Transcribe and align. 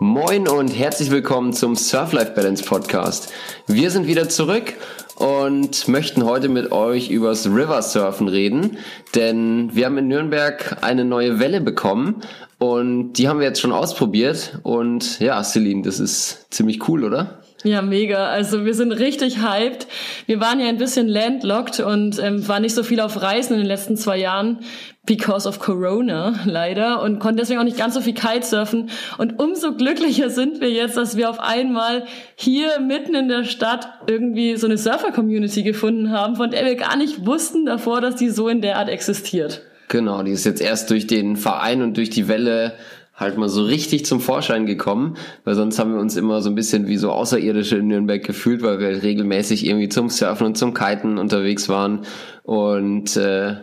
Moin 0.00 0.48
und 0.48 0.68
herzlich 0.68 1.10
willkommen 1.10 1.52
zum 1.52 1.76
Surf-Life 1.76 2.32
Balance 2.32 2.64
Podcast. 2.64 3.32
Wir 3.66 3.90
sind 3.90 4.06
wieder 4.06 4.28
zurück 4.28 4.74
und 5.16 5.86
möchten 5.88 6.24
heute 6.24 6.48
mit 6.48 6.72
euch 6.72 7.10
übers 7.10 7.46
River 7.46 7.80
Surfen 7.80 8.28
reden, 8.28 8.78
denn 9.14 9.70
wir 9.72 9.86
haben 9.86 9.98
in 9.98 10.08
Nürnberg 10.08 10.78
eine 10.82 11.04
neue 11.04 11.38
Welle 11.38 11.60
bekommen 11.60 12.22
und 12.58 13.14
die 13.14 13.28
haben 13.28 13.38
wir 13.38 13.46
jetzt 13.46 13.60
schon 13.60 13.72
ausprobiert 13.72 14.58
und 14.62 15.20
ja, 15.20 15.42
Celine, 15.44 15.82
das 15.82 16.00
ist 16.00 16.52
ziemlich 16.52 16.88
cool, 16.88 17.04
oder? 17.04 17.43
Ja, 17.64 17.80
mega. 17.80 18.28
Also 18.28 18.66
wir 18.66 18.74
sind 18.74 18.92
richtig 18.92 19.42
hyped. 19.42 19.86
Wir 20.26 20.38
waren 20.38 20.60
ja 20.60 20.68
ein 20.68 20.76
bisschen 20.76 21.08
landlocked 21.08 21.80
und 21.80 22.22
ähm, 22.22 22.46
waren 22.46 22.60
nicht 22.60 22.74
so 22.74 22.82
viel 22.82 23.00
auf 23.00 23.22
Reisen 23.22 23.54
in 23.54 23.60
den 23.60 23.66
letzten 23.66 23.96
zwei 23.96 24.18
Jahren 24.18 24.58
because 25.06 25.48
of 25.48 25.60
Corona 25.60 26.40
leider 26.44 27.02
und 27.02 27.20
konnten 27.20 27.38
deswegen 27.38 27.60
auch 27.60 27.64
nicht 27.64 27.78
ganz 27.78 27.94
so 27.94 28.02
viel 28.02 28.12
Kitesurfen. 28.12 28.90
Und 29.16 29.38
umso 29.38 29.74
glücklicher 29.74 30.28
sind 30.28 30.60
wir 30.60 30.70
jetzt, 30.70 30.98
dass 30.98 31.16
wir 31.16 31.30
auf 31.30 31.40
einmal 31.40 32.04
hier 32.36 32.80
mitten 32.80 33.14
in 33.14 33.28
der 33.28 33.44
Stadt 33.44 33.88
irgendwie 34.06 34.56
so 34.56 34.66
eine 34.66 34.76
Surfer-Community 34.76 35.62
gefunden 35.62 36.10
haben, 36.10 36.36
von 36.36 36.50
der 36.50 36.66
wir 36.66 36.74
gar 36.74 36.96
nicht 36.96 37.24
wussten 37.24 37.64
davor, 37.64 38.02
dass 38.02 38.16
die 38.16 38.28
so 38.28 38.48
in 38.48 38.60
der 38.60 38.76
Art 38.78 38.90
existiert. 38.90 39.62
Genau, 39.88 40.22
die 40.22 40.32
ist 40.32 40.44
jetzt 40.44 40.60
erst 40.60 40.90
durch 40.90 41.06
den 41.06 41.36
Verein 41.36 41.82
und 41.82 41.96
durch 41.96 42.10
die 42.10 42.28
Welle 42.28 42.74
halt 43.14 43.38
mal 43.38 43.48
so 43.48 43.62
richtig 43.62 44.04
zum 44.04 44.20
Vorschein 44.20 44.66
gekommen, 44.66 45.16
weil 45.44 45.54
sonst 45.54 45.78
haben 45.78 45.94
wir 45.94 46.00
uns 46.00 46.16
immer 46.16 46.42
so 46.42 46.50
ein 46.50 46.54
bisschen 46.54 46.88
wie 46.88 46.96
so 46.96 47.10
Außerirdische 47.12 47.76
in 47.76 47.86
Nürnberg 47.88 48.22
gefühlt, 48.24 48.62
weil 48.62 48.80
wir 48.80 49.02
regelmäßig 49.02 49.66
irgendwie 49.66 49.88
zum 49.88 50.08
Surfen 50.08 50.46
und 50.46 50.58
zum 50.58 50.74
Kiten 50.74 51.18
unterwegs 51.18 51.68
waren 51.68 52.00
und 52.42 53.16
äh, 53.16 53.56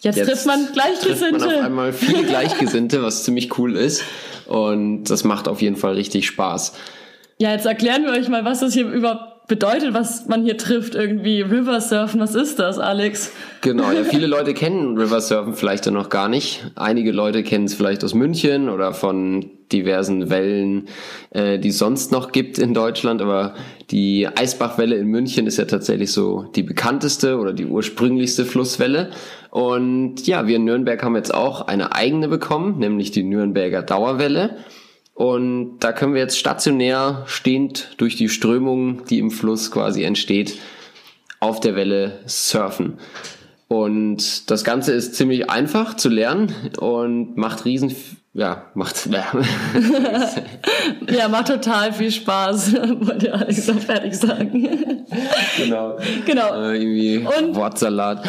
Jetzt, 0.00 0.18
jetzt 0.18 0.28
trifft 0.28 0.46
man 0.46 0.68
Gleichgesinnte. 0.70 1.38
Trifft 1.38 1.48
man 1.48 1.58
auf 1.58 1.64
einmal 1.64 1.92
viele 1.94 2.24
Gleichgesinnte, 2.24 3.02
was 3.02 3.24
ziemlich 3.24 3.58
cool 3.58 3.74
ist. 3.74 4.04
Und 4.46 5.04
das 5.04 5.24
macht 5.24 5.48
auf 5.48 5.62
jeden 5.62 5.76
Fall 5.76 5.94
richtig 5.94 6.26
Spaß. 6.26 6.74
Ja, 7.38 7.52
jetzt 7.52 7.64
erklären 7.64 8.04
wir 8.04 8.12
euch 8.12 8.28
mal, 8.28 8.44
was 8.44 8.60
das 8.60 8.74
hier 8.74 8.86
überhaupt 8.86 9.33
bedeutet, 9.46 9.92
was 9.92 10.26
man 10.26 10.42
hier 10.42 10.56
trifft, 10.56 10.94
irgendwie 10.94 11.42
River 11.42 11.80
Surfen. 11.80 12.20
Was 12.20 12.34
ist 12.34 12.58
das, 12.58 12.78
Alex? 12.78 13.32
Genau, 13.60 13.90
ja, 13.92 14.04
viele 14.04 14.26
Leute 14.28 14.54
kennen 14.54 14.96
River 14.96 15.20
Surfen 15.20 15.54
vielleicht 15.54 15.86
dann 15.86 15.94
noch 15.94 16.08
gar 16.08 16.28
nicht. 16.28 16.70
Einige 16.76 17.12
Leute 17.12 17.42
kennen 17.42 17.66
es 17.66 17.74
vielleicht 17.74 18.02
aus 18.04 18.14
München 18.14 18.68
oder 18.68 18.94
von 18.94 19.50
diversen 19.72 20.30
Wellen, 20.30 20.88
äh, 21.30 21.58
die 21.58 21.68
es 21.68 21.78
sonst 21.78 22.12
noch 22.12 22.32
gibt 22.32 22.58
in 22.58 22.74
Deutschland. 22.74 23.20
Aber 23.20 23.54
die 23.90 24.26
Eisbachwelle 24.26 24.96
in 24.96 25.08
München 25.08 25.46
ist 25.46 25.58
ja 25.58 25.66
tatsächlich 25.66 26.12
so 26.12 26.44
die 26.54 26.62
bekannteste 26.62 27.38
oder 27.38 27.52
die 27.52 27.66
ursprünglichste 27.66 28.44
Flusswelle. 28.46 29.10
Und 29.50 30.26
ja, 30.26 30.46
wir 30.46 30.56
in 30.56 30.64
Nürnberg 30.64 31.02
haben 31.02 31.16
jetzt 31.16 31.34
auch 31.34 31.66
eine 31.66 31.94
eigene 31.94 32.28
bekommen, 32.28 32.78
nämlich 32.78 33.10
die 33.10 33.24
Nürnberger 33.24 33.82
Dauerwelle. 33.82 34.56
Und 35.14 35.78
da 35.78 35.92
können 35.92 36.14
wir 36.14 36.20
jetzt 36.20 36.38
stationär 36.38 37.22
stehend 37.26 37.94
durch 37.98 38.16
die 38.16 38.28
Strömung, 38.28 39.04
die 39.06 39.20
im 39.20 39.30
Fluss 39.30 39.70
quasi 39.70 40.02
entsteht, 40.02 40.58
auf 41.38 41.60
der 41.60 41.76
Welle 41.76 42.20
surfen. 42.26 42.98
Und 43.68 44.50
das 44.50 44.64
Ganze 44.64 44.92
ist 44.92 45.14
ziemlich 45.14 45.50
einfach 45.50 45.94
zu 45.94 46.08
lernen 46.08 46.52
und 46.78 47.36
macht 47.36 47.64
riesen 47.64 47.94
ja, 48.36 48.64
macht, 48.74 49.06
ja. 49.12 49.26
ja, 51.08 51.28
macht 51.28 51.46
total 51.46 51.92
viel 51.92 52.10
Spaß, 52.10 52.74
wollte 53.00 53.32
Alex 53.32 53.68
noch 53.68 53.78
fertig 53.78 54.16
sagen. 54.16 55.04
Genau. 55.56 55.96
Genau. 56.26 56.52
Äh, 56.52 56.76
irgendwie 56.76 57.18
und, 57.18 57.54
Wortsalat. 57.54 58.24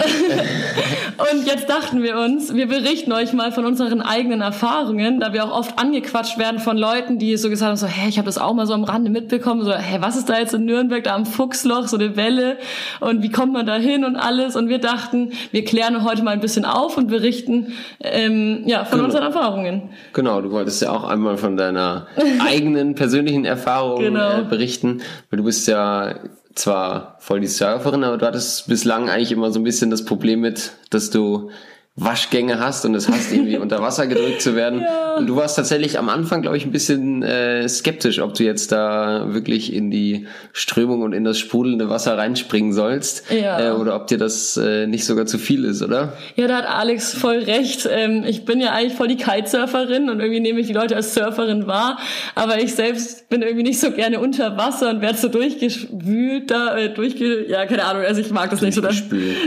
und 1.17 1.47
jetzt 1.47 1.67
dachten 1.67 2.03
wir 2.03 2.20
uns, 2.20 2.53
wir 2.53 2.67
berichten 2.67 3.12
euch 3.14 3.34
mal 3.34 3.52
von 3.52 3.66
unseren 3.66 4.03
eigenen 4.03 4.42
Erfahrungen, 4.42 5.20
da 5.20 5.34
wir 5.34 5.44
auch 5.44 5.58
oft 5.58 5.80
angequatscht 5.80 6.38
werden 6.38 6.59
von 6.59 6.78
Leuten, 6.78 7.17
die 7.17 7.36
so 7.38 7.50
gesagt 7.50 7.69
haben, 7.69 7.78
so, 7.78 7.88
hey, 7.88 8.08
ich 8.08 8.19
habe 8.19 8.28
das 8.28 8.38
auch 8.38 8.53
mal 8.53 8.68
so 8.68 8.75
am 8.75 8.84
Rande 8.84 9.09
mitbekommen, 9.09 9.63
so, 9.63 9.74
hey, 9.74 10.03
was 10.03 10.16
ist 10.16 10.29
da 10.29 10.38
jetzt 10.38 10.53
in 10.53 10.66
Nürnberg, 10.66 11.03
da 11.03 11.16
am 11.16 11.25
Fuchsloch, 11.25 11.88
so 11.88 11.97
eine 11.97 12.16
Welle 12.16 12.58
und 13.00 13.24
wie 13.24 13.31
kommt 13.31 13.53
man 13.53 13.66
da 13.66 13.78
hin 13.78 14.06
und 14.06 14.18
alles 14.18 14.56
und 14.56 14.69
wir 14.69 14.78
dachten, 14.78 15.31
wir 15.50 15.66
klären 15.66 16.03
heute 16.03 16.22
mal 16.22 16.31
ein 16.31 16.41
bisschen 16.41 16.66
auf 16.66 16.96
und 16.96 17.08
berichten, 17.08 17.74
ähm, 18.02 18.62
ja, 18.68 18.85
von 18.85 19.00
genau. 19.00 19.06
unseren 19.06 19.24
Erfahrungen. 19.24 19.94
Genau, 20.13 20.41
du 20.41 20.51
wolltest 20.51 20.81
ja 20.81 20.91
auch 20.91 21.03
einmal 21.03 21.38
von 21.38 21.57
deiner 21.57 22.07
eigenen 22.39 22.95
persönlichen 22.95 23.45
Erfahrung 23.45 24.01
genau. 24.01 24.41
äh, 24.41 24.44
berichten, 24.44 25.01
weil 25.29 25.38
du 25.38 25.44
bist 25.44 25.67
ja 25.67 26.16
zwar 26.56 27.17
voll 27.19 27.41
die 27.41 27.47
Surferin, 27.47 28.03
aber 28.03 28.17
du 28.17 28.25
hattest 28.25 28.67
bislang 28.67 29.09
eigentlich 29.09 29.31
immer 29.31 29.51
so 29.51 29.59
ein 29.59 29.63
bisschen 29.63 29.89
das 29.89 30.05
Problem 30.05 30.39
mit, 30.41 30.72
dass 30.89 31.09
du 31.09 31.50
Waschgänge 31.97 32.59
hast 32.59 32.83
und 32.83 32.94
es 32.94 33.07
hast, 33.07 33.31
irgendwie 33.31 33.57
unter 33.66 33.81
Wasser 33.81 34.06
gedrückt 34.06 34.41
zu 34.41 34.53
werden. 34.53 34.81
Ja. 34.81 35.16
Und 35.16 35.28
du 35.28 35.38
warst 35.38 35.56
tatsächlich 35.56 35.97
am 35.97 36.09
Anfang, 36.09 36.41
glaube 36.41 36.57
ich, 36.57 36.66
ein 36.66 36.72
bisschen 36.72 37.23
äh, 37.23 37.69
skeptisch, 37.69 38.19
ob 38.19 38.33
du 38.33 38.44
jetzt 38.44 38.73
da 38.73 39.33
wirklich 39.33 39.73
in 39.73 39.91
die 39.91 40.28
Strömung 40.51 41.03
und 41.03 41.13
in 41.13 41.23
das 41.23 41.39
sprudelnde 41.39 41.89
Wasser 41.89 42.17
reinspringen 42.17 42.73
sollst. 42.73 43.31
Ja. 43.31 43.69
Äh, 43.69 43.72
oder 43.72 43.95
ob 43.95 44.07
dir 44.07 44.17
das 44.17 44.57
äh, 44.57 44.88
nicht 44.88 45.05
sogar 45.05 45.25
zu 45.25 45.38
viel 45.38 45.63
ist, 45.63 45.81
oder? 45.81 46.17
Ja, 46.35 46.47
da 46.47 46.57
hat 46.57 46.67
Alex 46.67 47.13
voll 47.13 47.38
recht. 47.38 47.88
Ähm, 47.89 48.25
ich 48.28 48.44
bin 48.44 48.59
ja 48.59 48.73
eigentlich 48.73 48.95
voll 48.95 49.07
die 49.07 49.16
Kitesurferin 49.16 50.09
und 50.09 50.19
irgendwie 50.19 50.41
nehme 50.41 50.59
ich 50.59 50.67
die 50.67 50.73
Leute 50.73 50.97
als 50.97 51.13
Surferin 51.13 51.66
wahr. 51.66 51.97
Aber 52.35 52.59
ich 52.59 52.75
selbst 52.75 53.29
bin 53.29 53.41
irgendwie 53.41 53.63
nicht 53.63 53.79
so 53.79 53.91
gerne 53.91 54.19
unter 54.19 54.57
Wasser 54.57 54.89
und 54.89 55.00
werde 55.00 55.17
so 55.17 55.29
durchgespült 55.29 56.51
da, 56.51 56.78
äh, 56.78 56.94
durchge... 56.94 57.50
Ja, 57.50 57.66
keine 57.66 57.85
Ahnung, 57.85 58.03
also 58.03 58.19
ich 58.19 58.31
mag 58.31 58.50
das 58.50 58.61
nicht 58.61 58.73
so, 58.73 58.81
dass, 58.81 59.01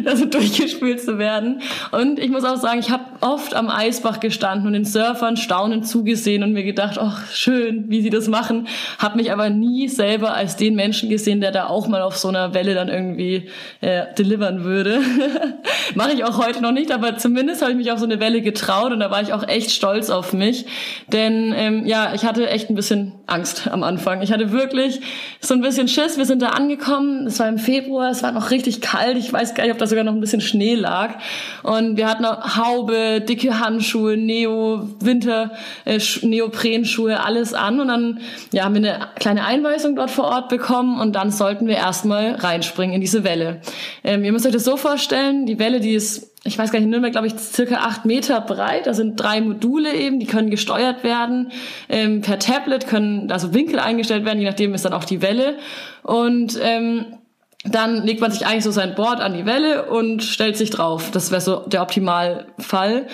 also 0.06 0.24
durchgespült 0.30 1.02
zu 1.02 1.18
werden. 1.18 1.60
Und 1.92 2.18
ich 2.18 2.30
muss 2.38 2.48
auch 2.48 2.56
sagen, 2.56 2.78
ich 2.78 2.90
habe 2.90 3.04
oft 3.20 3.54
am 3.54 3.68
Eisbach 3.68 4.20
gestanden 4.20 4.66
und 4.68 4.72
den 4.72 4.84
Surfern 4.84 5.36
staunend 5.36 5.86
zugesehen 5.88 6.42
und 6.42 6.52
mir 6.52 6.62
gedacht, 6.62 6.98
ach 7.00 7.26
schön, 7.32 7.86
wie 7.88 8.00
sie 8.00 8.10
das 8.10 8.28
machen. 8.28 8.68
Habe 8.98 9.16
mich 9.16 9.32
aber 9.32 9.50
nie 9.50 9.88
selber 9.88 10.34
als 10.34 10.56
den 10.56 10.76
Menschen 10.76 11.08
gesehen, 11.08 11.40
der 11.40 11.50
da 11.50 11.66
auch 11.66 11.88
mal 11.88 12.02
auf 12.02 12.16
so 12.16 12.28
einer 12.28 12.54
Welle 12.54 12.74
dann 12.74 12.88
irgendwie 12.88 13.48
äh, 13.80 14.04
delivern 14.16 14.62
würde. 14.62 15.00
Mache 15.94 16.12
ich 16.12 16.24
auch 16.24 16.38
heute 16.38 16.62
noch 16.62 16.72
nicht, 16.72 16.92
aber 16.92 17.16
zumindest 17.16 17.62
habe 17.62 17.72
ich 17.72 17.76
mich 17.76 17.90
auf 17.90 17.98
so 17.98 18.04
eine 18.04 18.20
Welle 18.20 18.40
getraut 18.40 18.92
und 18.92 19.00
da 19.00 19.10
war 19.10 19.20
ich 19.22 19.32
auch 19.32 19.46
echt 19.46 19.72
stolz 19.72 20.10
auf 20.10 20.32
mich. 20.32 20.66
Denn 21.08 21.52
ähm, 21.56 21.86
ja, 21.86 22.12
ich 22.14 22.24
hatte 22.24 22.48
echt 22.48 22.70
ein 22.70 22.76
bisschen 22.76 23.14
Angst 23.26 23.68
am 23.68 23.82
Anfang. 23.82 24.22
Ich 24.22 24.32
hatte 24.32 24.52
wirklich 24.52 25.00
so 25.40 25.54
ein 25.54 25.60
bisschen 25.60 25.88
Schiss. 25.88 26.18
Wir 26.18 26.24
sind 26.24 26.42
da 26.42 26.50
angekommen, 26.50 27.26
es 27.26 27.40
war 27.40 27.48
im 27.48 27.58
Februar, 27.58 28.10
es 28.10 28.22
war 28.22 28.30
noch 28.30 28.50
richtig 28.52 28.80
kalt. 28.80 29.16
Ich 29.16 29.32
weiß 29.32 29.54
gar 29.54 29.64
nicht, 29.64 29.72
ob 29.72 29.78
da 29.78 29.86
sogar 29.86 30.04
noch 30.04 30.12
ein 30.12 30.20
bisschen 30.20 30.40
Schnee 30.40 30.76
lag. 30.76 31.16
Und 31.64 31.96
wir 31.96 32.08
hatten 32.08 32.24
Haube, 32.56 33.20
dicke 33.20 33.60
Handschuhe, 33.60 34.16
Neo, 34.16 34.88
Winter, 35.00 35.52
äh, 35.84 35.98
Neoprenschuhe, 36.22 37.20
alles 37.24 37.54
an 37.54 37.80
und 37.80 37.88
dann 37.88 38.20
ja, 38.52 38.64
haben 38.64 38.74
wir 38.74 38.94
eine 38.94 39.08
kleine 39.18 39.44
Einweisung 39.44 39.96
dort 39.96 40.10
vor 40.10 40.24
Ort 40.24 40.48
bekommen 40.48 41.00
und 41.00 41.14
dann 41.14 41.30
sollten 41.30 41.66
wir 41.66 41.76
erstmal 41.76 42.34
reinspringen 42.34 42.94
in 42.94 43.00
diese 43.00 43.24
Welle. 43.24 43.60
Ähm, 44.04 44.24
ihr 44.24 44.32
müsst 44.32 44.46
euch 44.46 44.52
das 44.52 44.64
so 44.64 44.76
vorstellen, 44.76 45.46
die 45.46 45.58
Welle, 45.58 45.80
die 45.80 45.94
ist 45.94 46.28
ich 46.44 46.58
weiß 46.58 46.70
gar 46.70 46.78
nicht, 46.78 46.86
in 46.86 46.90
Nürnberg, 46.90 47.12
glaube 47.12 47.26
ich, 47.26 47.34
circa 47.36 47.76
acht 47.76 48.04
Meter 48.04 48.40
breit. 48.40 48.86
Da 48.86 48.94
sind 48.94 49.16
drei 49.16 49.40
Module 49.40 49.94
eben, 49.94 50.20
die 50.20 50.26
können 50.26 50.50
gesteuert 50.50 51.04
werden. 51.04 51.50
Ähm, 51.88 52.22
per 52.22 52.38
Tablet 52.38 52.86
können 52.86 53.30
also 53.30 53.54
Winkel 53.54 53.78
eingestellt 53.78 54.24
werden, 54.24 54.38
je 54.38 54.46
nachdem 54.46 54.72
ist 54.72 54.84
dann 54.84 54.92
auch 54.92 55.04
die 55.04 55.20
Welle. 55.20 55.58
Und 56.02 56.58
ähm, 56.62 57.17
dann 57.64 58.04
legt 58.04 58.20
man 58.20 58.30
sich 58.30 58.46
eigentlich 58.46 58.64
so 58.64 58.70
sein 58.70 58.94
Board 58.94 59.20
an 59.20 59.34
die 59.34 59.44
Welle 59.44 59.86
und 59.86 60.22
stellt 60.22 60.56
sich 60.56 60.70
drauf. 60.70 61.10
Das 61.10 61.30
wäre 61.30 61.40
so 61.40 61.66
der 61.66 61.82
Optimalfall. 61.82 63.06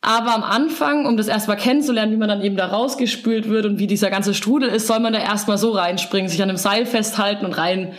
Aber 0.00 0.34
am 0.34 0.44
Anfang, 0.44 1.06
um 1.06 1.16
das 1.16 1.26
erstmal 1.26 1.56
kennenzulernen, 1.56 2.12
wie 2.12 2.16
man 2.16 2.28
dann 2.28 2.42
eben 2.42 2.56
da 2.56 2.66
rausgespült 2.66 3.48
wird 3.48 3.66
und 3.66 3.80
wie 3.80 3.88
dieser 3.88 4.10
ganze 4.10 4.32
Strudel 4.32 4.68
ist, 4.68 4.86
soll 4.86 5.00
man 5.00 5.12
da 5.12 5.18
erstmal 5.18 5.58
so 5.58 5.72
reinspringen, 5.72 6.28
sich 6.30 6.40
an 6.40 6.48
einem 6.48 6.56
Seil 6.56 6.86
festhalten 6.86 7.44
und 7.44 7.52
rein 7.52 7.94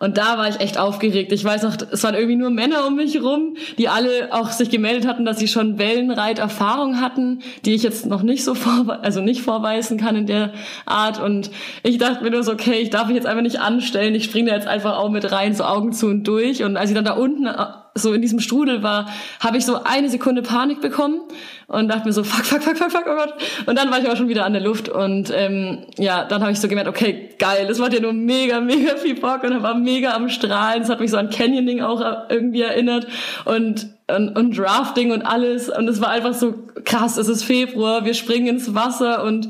und 0.00 0.16
da 0.16 0.38
war 0.38 0.48
ich 0.48 0.60
echt 0.60 0.78
aufgeregt. 0.78 1.30
Ich 1.30 1.44
weiß 1.44 1.62
noch, 1.62 1.76
es 1.90 2.02
waren 2.02 2.14
irgendwie 2.14 2.36
nur 2.36 2.48
Männer 2.48 2.86
um 2.86 2.96
mich 2.96 3.22
rum, 3.22 3.56
die 3.76 3.88
alle 3.88 4.32
auch 4.32 4.50
sich 4.50 4.70
gemeldet 4.70 5.06
hatten, 5.06 5.26
dass 5.26 5.38
sie 5.38 5.46
schon 5.46 5.78
Wellenreiterfahrung 5.78 7.02
hatten, 7.02 7.40
die 7.66 7.74
ich 7.74 7.82
jetzt 7.82 8.06
noch 8.06 8.22
nicht 8.22 8.42
so 8.42 8.54
vor, 8.54 8.98
also 9.02 9.20
nicht 9.20 9.42
vorweisen 9.42 9.98
kann 9.98 10.16
in 10.16 10.26
der 10.26 10.54
Art. 10.86 11.22
Und 11.22 11.50
ich 11.82 11.98
dachte 11.98 12.24
mir 12.24 12.30
nur 12.30 12.42
so, 12.42 12.52
okay, 12.52 12.80
ich 12.80 12.88
darf 12.88 13.08
mich 13.08 13.16
jetzt 13.16 13.26
einfach 13.26 13.42
nicht 13.42 13.60
anstellen. 13.60 14.14
Ich 14.14 14.24
springe 14.24 14.48
da 14.48 14.56
jetzt 14.56 14.66
einfach 14.66 14.96
auch 14.96 15.10
mit 15.10 15.30
rein, 15.30 15.54
so 15.54 15.64
Augen 15.64 15.92
zu 15.92 16.06
und 16.06 16.26
durch. 16.26 16.64
Und 16.64 16.78
als 16.78 16.88
ich 16.88 16.96
dann 16.96 17.04
da 17.04 17.12
unten 17.12 17.44
äh, 17.44 17.66
so 18.00 18.12
in 18.12 18.22
diesem 18.22 18.40
Strudel 18.40 18.82
war, 18.82 19.08
habe 19.40 19.56
ich 19.56 19.64
so 19.64 19.82
eine 19.84 20.08
Sekunde 20.08 20.42
Panik 20.42 20.80
bekommen 20.80 21.20
und 21.66 21.88
dachte 21.88 22.06
mir 22.06 22.12
so, 22.12 22.24
fuck, 22.24 22.44
fuck, 22.44 22.62
fuck, 22.62 22.76
fuck, 22.76 22.90
fuck, 22.90 23.04
oh 23.06 23.14
Gott. 23.14 23.34
Und 23.66 23.78
dann 23.78 23.90
war 23.90 24.00
ich 24.00 24.08
auch 24.08 24.16
schon 24.16 24.28
wieder 24.28 24.44
an 24.44 24.52
der 24.52 24.62
Luft 24.62 24.88
und 24.88 25.32
ähm, 25.34 25.86
ja, 25.98 26.24
dann 26.24 26.42
habe 26.42 26.52
ich 26.52 26.60
so 26.60 26.68
gemerkt, 26.68 26.88
okay, 26.88 27.30
geil, 27.38 27.66
das 27.68 27.78
macht 27.78 27.92
ja 27.92 28.00
nur 28.00 28.12
mega, 28.12 28.60
mega 28.60 28.96
viel 28.96 29.14
Bock 29.14 29.44
und 29.44 29.62
war 29.62 29.74
mega 29.74 30.14
am 30.14 30.28
Strahlen. 30.28 30.80
Das 30.80 30.90
hat 30.90 31.00
mich 31.00 31.10
so 31.10 31.16
an 31.16 31.30
Canyoning 31.30 31.80
auch 31.80 32.00
irgendwie 32.28 32.62
erinnert 32.62 33.06
und, 33.44 33.88
und, 34.08 34.36
und 34.36 34.58
Drafting 34.58 35.12
und 35.12 35.22
alles. 35.22 35.68
Und 35.68 35.88
es 35.88 36.00
war 36.00 36.08
einfach 36.08 36.34
so 36.34 36.54
krass, 36.84 37.16
es 37.16 37.28
ist 37.28 37.44
Februar, 37.44 38.04
wir 38.04 38.14
springen 38.14 38.48
ins 38.48 38.74
Wasser 38.74 39.24
und 39.24 39.48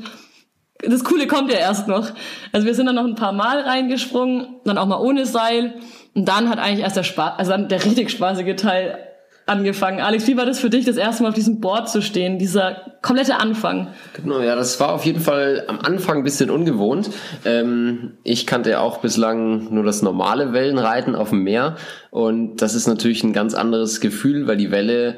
das 0.83 1.03
Coole 1.03 1.27
kommt 1.27 1.51
ja 1.51 1.59
erst 1.59 1.87
noch. 1.87 2.09
Also 2.51 2.65
wir 2.65 2.73
sind 2.73 2.87
dann 2.87 2.95
noch 2.95 3.05
ein 3.05 3.15
paar 3.15 3.33
Mal 3.33 3.61
reingesprungen, 3.61 4.47
dann 4.65 4.77
auch 4.77 4.87
mal 4.87 4.99
ohne 4.99 5.25
Seil. 5.25 5.75
Und 6.13 6.27
dann 6.27 6.49
hat 6.49 6.59
eigentlich 6.59 6.81
erst 6.81 6.97
der 6.97 7.03
Spaß, 7.03 7.33
also 7.37 7.51
dann 7.51 7.69
der 7.69 7.83
richtig 7.85 8.09
spaßige 8.09 8.55
Teil 8.55 8.97
angefangen. 9.45 9.99
Alex, 9.99 10.27
wie 10.27 10.37
war 10.37 10.45
das 10.45 10.59
für 10.59 10.69
dich, 10.69 10.85
das 10.85 10.97
erste 10.97 11.23
Mal 11.23 11.29
auf 11.29 11.35
diesem 11.35 11.59
Board 11.59 11.89
zu 11.89 12.01
stehen, 12.01 12.37
dieser 12.37 12.97
komplette 13.01 13.39
Anfang? 13.39 13.87
Genau, 14.13 14.39
ja, 14.39 14.55
das 14.55 14.79
war 14.79 14.93
auf 14.93 15.05
jeden 15.05 15.19
Fall 15.19 15.65
am 15.67 15.79
Anfang 15.79 16.17
ein 16.19 16.23
bisschen 16.23 16.49
ungewohnt. 16.49 17.09
Ähm, 17.45 18.13
ich 18.23 18.45
kannte 18.45 18.69
ja 18.71 18.79
auch 18.81 18.99
bislang 18.99 19.73
nur 19.73 19.83
das 19.83 20.01
normale 20.01 20.53
Wellenreiten 20.53 21.15
auf 21.15 21.29
dem 21.29 21.43
Meer 21.43 21.75
und 22.11 22.57
das 22.57 22.75
ist 22.75 22.87
natürlich 22.87 23.23
ein 23.23 23.33
ganz 23.33 23.53
anderes 23.53 23.99
Gefühl, 23.99 24.47
weil 24.47 24.57
die 24.57 24.71
Welle 24.71 25.17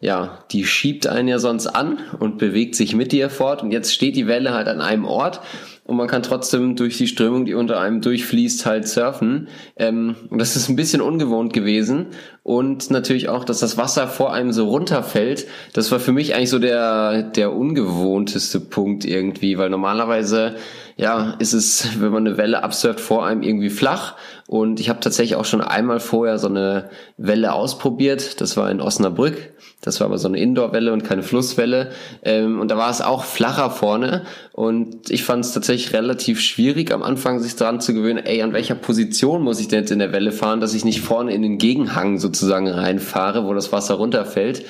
ja, 0.00 0.44
die 0.50 0.66
schiebt 0.66 1.06
einen 1.06 1.28
ja 1.28 1.38
sonst 1.38 1.66
an 1.66 1.98
und 2.18 2.36
bewegt 2.36 2.74
sich 2.74 2.94
mit 2.94 3.10
dir 3.10 3.30
fort. 3.30 3.62
Und 3.62 3.70
jetzt 3.70 3.94
steht 3.94 4.16
die 4.16 4.26
Welle 4.26 4.52
halt 4.52 4.68
an 4.68 4.82
einem 4.82 5.06
Ort 5.06 5.40
und 5.84 5.96
man 5.96 6.08
kann 6.08 6.22
trotzdem 6.22 6.76
durch 6.76 6.96
die 6.96 7.06
Strömung, 7.06 7.44
die 7.44 7.52
unter 7.52 7.78
einem 7.78 8.00
durchfließt, 8.00 8.64
halt 8.64 8.88
surfen. 8.88 9.48
Ähm, 9.76 10.16
und 10.30 10.38
das 10.38 10.56
ist 10.56 10.70
ein 10.70 10.76
bisschen 10.76 11.02
ungewohnt 11.02 11.52
gewesen. 11.52 12.06
Und 12.42 12.90
natürlich 12.90 13.28
auch, 13.28 13.44
dass 13.44 13.58
das 13.58 13.76
Wasser 13.76 14.08
vor 14.08 14.32
einem 14.32 14.52
so 14.52 14.66
runterfällt. 14.66 15.46
Das 15.74 15.92
war 15.92 16.00
für 16.00 16.12
mich 16.12 16.34
eigentlich 16.34 16.50
so 16.50 16.58
der, 16.58 17.22
der 17.22 17.52
ungewohnteste 17.52 18.60
Punkt 18.60 19.04
irgendwie, 19.04 19.58
weil 19.58 19.68
normalerweise 19.68 20.56
ja, 20.96 21.34
ist 21.38 21.52
es, 21.52 22.00
wenn 22.00 22.12
man 22.12 22.26
eine 22.26 22.36
Welle 22.36 22.62
absurft, 22.62 23.00
vor 23.00 23.26
einem 23.26 23.42
irgendwie 23.42 23.70
flach. 23.70 24.14
Und 24.46 24.78
ich 24.78 24.88
habe 24.88 25.00
tatsächlich 25.00 25.36
auch 25.36 25.44
schon 25.44 25.60
einmal 25.60 26.00
vorher 26.00 26.38
so 26.38 26.48
eine 26.48 26.90
Welle 27.16 27.52
ausprobiert. 27.52 28.40
Das 28.40 28.56
war 28.56 28.70
in 28.70 28.80
Osnabrück. 28.80 29.54
Das 29.80 30.00
war 30.00 30.06
aber 30.06 30.18
so 30.18 30.28
eine 30.28 30.38
Indoor-Welle 30.38 30.92
und 30.92 31.04
keine 31.04 31.22
Flusswelle. 31.22 31.90
Ähm, 32.22 32.60
und 32.60 32.70
da 32.70 32.76
war 32.76 32.90
es 32.90 33.00
auch 33.00 33.24
flacher 33.24 33.70
vorne. 33.70 34.22
Und 34.54 35.10
ich 35.10 35.24
fand 35.24 35.44
es 35.44 35.50
tatsächlich 35.50 35.92
relativ 35.92 36.40
schwierig 36.40 36.92
am 36.92 37.02
Anfang, 37.02 37.40
sich 37.40 37.56
daran 37.56 37.80
zu 37.80 37.92
gewöhnen, 37.92 38.24
ey, 38.24 38.40
an 38.40 38.52
welcher 38.52 38.76
Position 38.76 39.42
muss 39.42 39.58
ich 39.58 39.66
denn 39.66 39.80
jetzt 39.80 39.90
in 39.90 39.98
der 39.98 40.12
Welle 40.12 40.30
fahren, 40.30 40.60
dass 40.60 40.74
ich 40.74 40.84
nicht 40.84 41.00
vorne 41.00 41.34
in 41.34 41.42
den 41.42 41.58
Gegenhang 41.58 42.18
sozusagen 42.18 42.68
reinfahre, 42.68 43.46
wo 43.46 43.52
das 43.52 43.72
Wasser 43.72 43.94
runterfällt. 43.94 44.64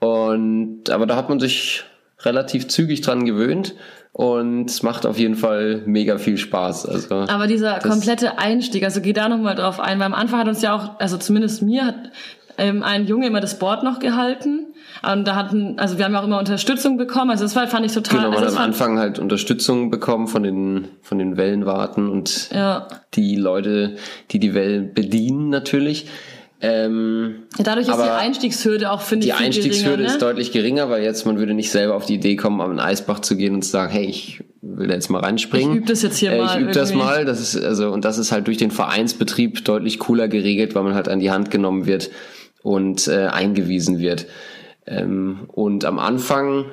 Und 0.00 0.90
aber 0.90 1.06
da 1.06 1.16
hat 1.16 1.30
man 1.30 1.40
sich 1.40 1.84
relativ 2.20 2.68
zügig 2.68 3.00
dran 3.00 3.24
gewöhnt 3.24 3.74
und 4.12 4.68
es 4.68 4.82
macht 4.82 5.06
auf 5.06 5.18
jeden 5.18 5.36
Fall 5.36 5.82
mega 5.86 6.18
viel 6.18 6.36
Spaß. 6.36 6.84
Also 6.84 7.14
aber 7.14 7.46
dieser 7.46 7.78
komplette 7.78 8.38
Einstieg, 8.38 8.84
also 8.84 9.00
geh 9.00 9.14
da 9.14 9.30
noch 9.30 9.38
mal 9.38 9.54
drauf 9.54 9.80
ein, 9.80 9.98
weil 9.98 10.06
am 10.06 10.14
Anfang 10.14 10.40
hat 10.40 10.48
uns 10.48 10.60
ja 10.60 10.76
auch, 10.76 11.00
also 11.00 11.16
zumindest 11.16 11.62
mir 11.62 11.86
hat 11.86 12.12
ähm, 12.58 12.82
ein 12.82 13.06
Junge 13.06 13.28
immer 13.28 13.40
das 13.40 13.58
Board 13.58 13.82
noch 13.82 13.98
gehalten. 13.98 14.65
Und 15.02 15.26
da 15.26 15.34
hatten, 15.34 15.78
also 15.78 15.98
wir 15.98 16.04
haben 16.04 16.12
ja 16.12 16.20
auch 16.20 16.24
immer 16.24 16.38
Unterstützung 16.38 16.96
bekommen. 16.96 17.30
Also 17.30 17.44
das 17.44 17.56
war, 17.56 17.66
fand 17.66 17.86
ich 17.86 17.92
total. 17.92 18.18
Genau, 18.18 18.30
man 18.30 18.42
also 18.42 18.54
hat 18.56 18.62
am 18.62 18.70
Anfang 18.70 18.98
halt 18.98 19.18
Unterstützung 19.18 19.90
bekommen 19.90 20.28
von 20.28 20.42
den 20.42 20.88
von 21.02 21.18
den 21.18 21.36
Wellenwarten 21.36 22.08
und 22.08 22.50
ja. 22.52 22.88
die 23.14 23.36
Leute, 23.36 23.96
die 24.30 24.38
die 24.38 24.54
Wellen 24.54 24.94
bedienen 24.94 25.48
natürlich. 25.48 26.06
Ähm, 26.62 27.42
ja, 27.58 27.64
dadurch 27.64 27.86
ist 27.86 27.96
die 27.96 28.08
Einstiegshürde 28.08 28.90
auch, 28.90 29.02
finde 29.02 29.26
ich, 29.26 29.32
Die 29.32 29.38
Einstiegshürde 29.38 29.96
geringer, 29.96 30.06
ist 30.06 30.14
ne? 30.14 30.18
deutlich 30.20 30.52
geringer, 30.52 30.88
weil 30.88 31.02
jetzt 31.02 31.26
man 31.26 31.38
würde 31.38 31.52
nicht 31.52 31.70
selber 31.70 31.94
auf 31.94 32.06
die 32.06 32.14
Idee 32.14 32.36
kommen, 32.36 32.62
am 32.62 32.78
Eisbach 32.78 33.20
zu 33.20 33.36
gehen 33.36 33.54
und 33.54 33.62
zu 33.62 33.70
sagen, 33.70 33.92
hey, 33.92 34.06
ich 34.06 34.42
will 34.62 34.88
da 34.88 34.94
jetzt 34.94 35.10
mal 35.10 35.20
reinspringen. 35.20 35.72
Ich 35.72 35.76
übe 35.78 35.86
das 35.86 36.02
jetzt 36.02 36.16
hier 36.16 36.32
äh, 36.32 36.38
mal. 36.38 36.46
Ich 36.46 36.52
übe 36.52 36.60
irgendwie. 36.62 36.78
das 36.78 36.94
mal. 36.94 37.24
Das 37.26 37.40
ist 37.40 37.62
also 37.62 37.90
und 37.90 38.06
das 38.06 38.16
ist 38.16 38.32
halt 38.32 38.46
durch 38.46 38.56
den 38.56 38.70
Vereinsbetrieb 38.70 39.64
deutlich 39.66 39.98
cooler 39.98 40.28
geregelt, 40.28 40.74
weil 40.74 40.82
man 40.82 40.94
halt 40.94 41.08
an 41.08 41.20
die 41.20 41.30
Hand 41.30 41.50
genommen 41.50 41.84
wird 41.84 42.10
und 42.62 43.06
äh, 43.06 43.26
eingewiesen 43.26 43.98
wird. 43.98 44.26
Ähm, 44.86 45.44
und 45.48 45.84
am 45.84 45.98
Anfang 45.98 46.66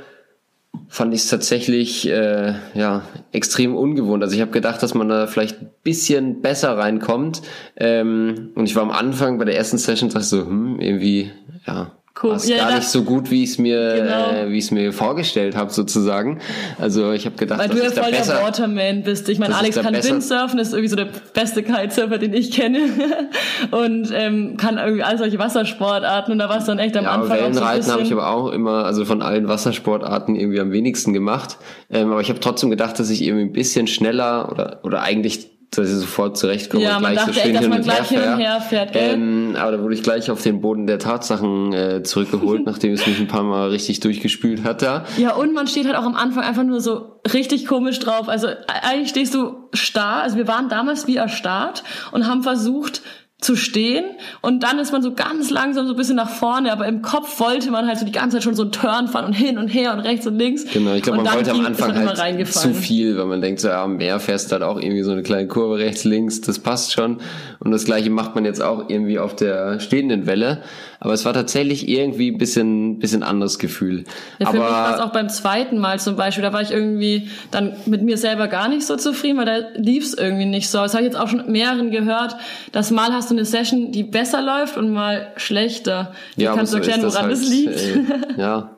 fand 0.88 1.13
ich 1.13 1.21
es 1.21 1.30
tatsächlich 1.30 2.10
äh, 2.10 2.56
ja 2.74 3.04
extrem 3.31 3.75
ungewohnt. 3.75 4.24
Also 4.24 4.36
ich 4.36 4.42
habe 4.42 4.51
gedacht, 4.51 4.81
dass 4.81 4.94
man 4.94 5.10
da 5.10 5.27
vielleicht 5.27 5.62
ein 5.62 5.69
bisschen 5.83 6.42
besser 6.42 6.77
reinkommt. 6.77 7.42
Ähm, 7.75 8.51
und 8.56 8.65
ich 8.65 8.75
war 8.75 8.83
am 8.83 8.92
Anfang 8.92 9.38
bei 9.38 9.45
der 9.45 9.57
ersten 9.57 9.77
Session 9.77 10.10
dachte 10.10 10.25
so, 10.25 10.45
hm, 10.45 10.80
irgendwie 10.80 11.31
ja 11.65 11.92
Es 12.31 12.47
Ja, 12.47 12.57
gar 12.57 12.67
das- 12.71 12.79
nicht 12.79 12.89
so 12.89 13.03
gut, 13.03 13.29
wie 13.31 13.43
ich 13.43 13.51
es 13.51 13.57
mir 13.57 13.95
Genau. 13.95 14.31
äh, 14.31 14.49
wie 14.49 14.57
ich 14.57 14.65
es 14.65 14.71
mir 14.71 14.93
vorgestellt 14.93 15.55
habe 15.55 15.71
sozusagen. 15.73 16.39
Also 16.79 17.11
ich 17.11 17.25
habe 17.25 17.35
gedacht, 17.35 17.59
Weil 17.59 17.67
dass 17.69 17.77
du 17.77 17.83
ja 17.83 17.91
voll 17.91 18.11
der 18.11 18.17
besser 18.19 18.41
Waterman 18.43 19.03
bist. 19.03 19.27
Ich 19.29 19.39
meine, 19.39 19.55
Alex 19.55 19.79
kann 19.79 19.93
Windsurfen, 19.93 20.59
ist 20.59 20.71
irgendwie 20.73 20.87
so 20.89 20.95
der 20.95 21.09
beste 21.33 21.63
Kitesurfer, 21.63 22.17
den 22.17 22.33
ich 22.33 22.51
kenne. 22.51 22.79
und 23.71 24.09
ähm, 24.13 24.57
kann 24.57 24.77
irgendwie 24.77 25.03
all 25.03 25.17
solche 25.17 25.37
Wassersportarten. 25.39 26.31
Und 26.33 26.39
da 26.39 26.49
war 26.49 26.57
es 26.57 26.65
dann 26.65 26.79
echt 26.79 26.95
am 26.97 27.05
Ja, 27.05 27.11
Anfang 27.11 27.31
auch 27.31 27.35
so 27.35 27.43
Wellenreiten 27.43 27.91
habe 27.91 28.01
ich 28.03 28.11
aber 28.11 28.29
auch 28.29 28.51
immer, 28.51 28.85
also 28.85 29.05
von 29.05 29.21
allen 29.21 29.47
Wassersportarten 29.47 30.35
irgendwie 30.35 30.59
am 30.59 30.71
wenigsten 30.71 31.13
gemacht. 31.13 31.57
Ähm, 31.91 32.11
aber 32.11 32.21
ich 32.21 32.29
habe 32.29 32.39
trotzdem 32.39 32.69
gedacht, 32.69 32.99
dass 32.99 33.09
ich 33.09 33.23
irgendwie 33.23 33.43
ein 33.45 33.53
bisschen 33.53 33.87
schneller 33.87 34.49
oder 34.51 34.79
oder 34.83 35.01
eigentlich, 35.01 35.49
dass 35.77 35.89
ich 35.89 35.95
sofort 35.95 36.37
zurechtkomme 36.37 36.83
Ja, 36.83 36.97
und 36.97 37.03
man 37.03 37.13
gleich 37.13 37.25
so 37.25 37.31
echt, 37.31 37.41
schön 37.41 37.57
hin 37.57 37.69
man 37.69 37.79
und 37.79 37.83
gleich 37.83 38.07
hin 38.07 38.21
und 38.21 38.37
her 38.37 38.61
fährt? 38.61 38.91
Ähm, 38.93 39.55
aber 39.57 39.71
da 39.73 39.81
wurde 39.81 39.95
ich 39.95 40.03
gleich 40.03 40.31
auf 40.31 40.41
den 40.41 40.61
Boden 40.61 40.87
der 40.87 40.99
Tatsachen 40.99 41.73
äh, 41.73 42.03
zurückgeholt, 42.03 42.61
nachdem 42.65 42.93
es 42.93 43.05
mich 43.05 43.19
ein 43.19 43.27
paar 43.27 43.43
Mal 43.43 43.69
richtig 43.69 43.99
durchgespült 43.99 44.63
hat 44.63 44.81
da. 44.81 45.05
Ja, 45.17 45.33
und 45.33 45.53
man 45.53 45.67
steht 45.67 45.85
halt 45.85 45.95
auch 45.95 46.05
am 46.05 46.15
Anfang 46.15 46.43
einfach 46.43 46.63
nur 46.63 46.81
so 46.81 47.19
richtig 47.33 47.65
komisch 47.65 47.99
drauf. 47.99 48.29
Also 48.29 48.47
eigentlich 48.67 49.09
stehst 49.09 49.33
du 49.33 49.69
starr. 49.73 50.21
Also 50.23 50.37
wir 50.37 50.47
waren 50.47 50.69
damals 50.69 51.07
wie 51.07 51.15
erstarrt 51.17 51.83
und 52.11 52.27
haben 52.27 52.43
versucht 52.43 53.01
zu 53.43 53.55
stehen 53.55 54.05
und 54.41 54.63
dann 54.63 54.79
ist 54.79 54.91
man 54.91 55.01
so 55.01 55.13
ganz 55.13 55.49
langsam 55.49 55.85
so 55.85 55.93
ein 55.93 55.97
bisschen 55.97 56.15
nach 56.15 56.29
vorne, 56.29 56.71
aber 56.71 56.87
im 56.87 57.01
Kopf 57.01 57.39
wollte 57.39 57.71
man 57.71 57.87
halt 57.87 57.99
so 57.99 58.05
die 58.05 58.11
ganze 58.11 58.37
Zeit 58.37 58.43
schon 58.43 58.55
so 58.55 58.63
einen 58.63 58.71
Turn 58.71 59.07
fahren 59.07 59.25
und 59.25 59.33
hin 59.33 59.57
und 59.57 59.67
her 59.67 59.93
und 59.93 59.99
rechts 59.99 60.25
und 60.25 60.37
links. 60.37 60.65
Genau, 60.71 60.93
ich 60.93 61.03
glaube, 61.03 61.21
man 61.21 61.33
wollte 61.33 61.51
am 61.51 61.65
Anfang 61.65 61.93
halt 61.93 62.47
zu 62.47 62.73
viel, 62.73 63.17
weil 63.17 63.25
man 63.25 63.41
denkt, 63.41 63.59
so, 63.59 63.67
ja, 63.67 63.83
am 63.83 63.97
Meer 63.97 64.19
fährst 64.19 64.47
du 64.47 64.53
halt 64.53 64.63
auch 64.63 64.79
irgendwie 64.79 65.03
so 65.03 65.11
eine 65.11 65.23
kleine 65.23 65.47
Kurve 65.47 65.77
rechts, 65.77 66.03
links, 66.03 66.41
das 66.41 66.59
passt 66.59 66.93
schon. 66.93 67.19
Und 67.59 67.71
das 67.71 67.85
gleiche 67.85 68.09
macht 68.09 68.35
man 68.35 68.45
jetzt 68.45 68.61
auch 68.61 68.89
irgendwie 68.89 69.19
auf 69.19 69.35
der 69.35 69.79
stehenden 69.79 70.25
Welle. 70.25 70.63
Aber 71.03 71.13
es 71.13 71.25
war 71.25 71.33
tatsächlich 71.33 71.89
irgendwie 71.89 72.31
ein 72.31 72.37
bisschen, 72.37 72.99
bisschen 72.99 73.23
anderes 73.23 73.59
Gefühl. 73.59 74.05
Ja, 74.39 74.47
für 74.47 74.53
mich 74.53 74.61
war 74.61 74.93
es 74.93 74.99
Aber 75.01 75.09
auch 75.09 75.11
beim 75.11 75.27
zweiten 75.27 75.77
Mal 75.77 75.99
zum 75.99 76.15
Beispiel, 76.15 76.41
da 76.41 76.53
war 76.53 76.61
ich 76.61 76.71
irgendwie 76.71 77.29
dann 77.51 77.73
mit 77.85 78.01
mir 78.03 78.17
selber 78.17 78.47
gar 78.47 78.69
nicht 78.69 78.87
so 78.87 78.95
zufrieden, 78.95 79.37
weil 79.37 79.45
da 79.45 79.57
lief 79.75 80.05
es 80.05 80.13
irgendwie 80.13 80.45
nicht 80.45 80.69
so. 80.69 80.77
Das 80.77 80.93
habe 80.93 81.03
ich 81.03 81.11
jetzt 81.11 81.19
auch 81.19 81.27
schon 81.27 81.51
mehreren 81.51 81.91
gehört, 81.91 82.37
dass 82.71 82.89
mal 82.89 83.11
hast 83.11 83.29
du 83.29 83.32
eine 83.33 83.45
Session, 83.45 83.91
die 83.91 84.03
besser 84.03 84.41
läuft 84.41 84.77
und 84.77 84.91
mal 84.91 85.33
schlechter. 85.35 86.13
Wie 86.35 86.47
aber 86.47 86.57
kannst 86.57 86.74
du 86.74 86.77
so 86.77 86.83
erklären, 86.83 87.03
woran 87.03 87.25
halt, 87.27 87.39
liegt? 87.39 87.75
Äh, 87.75 88.03
ja. 88.38 88.77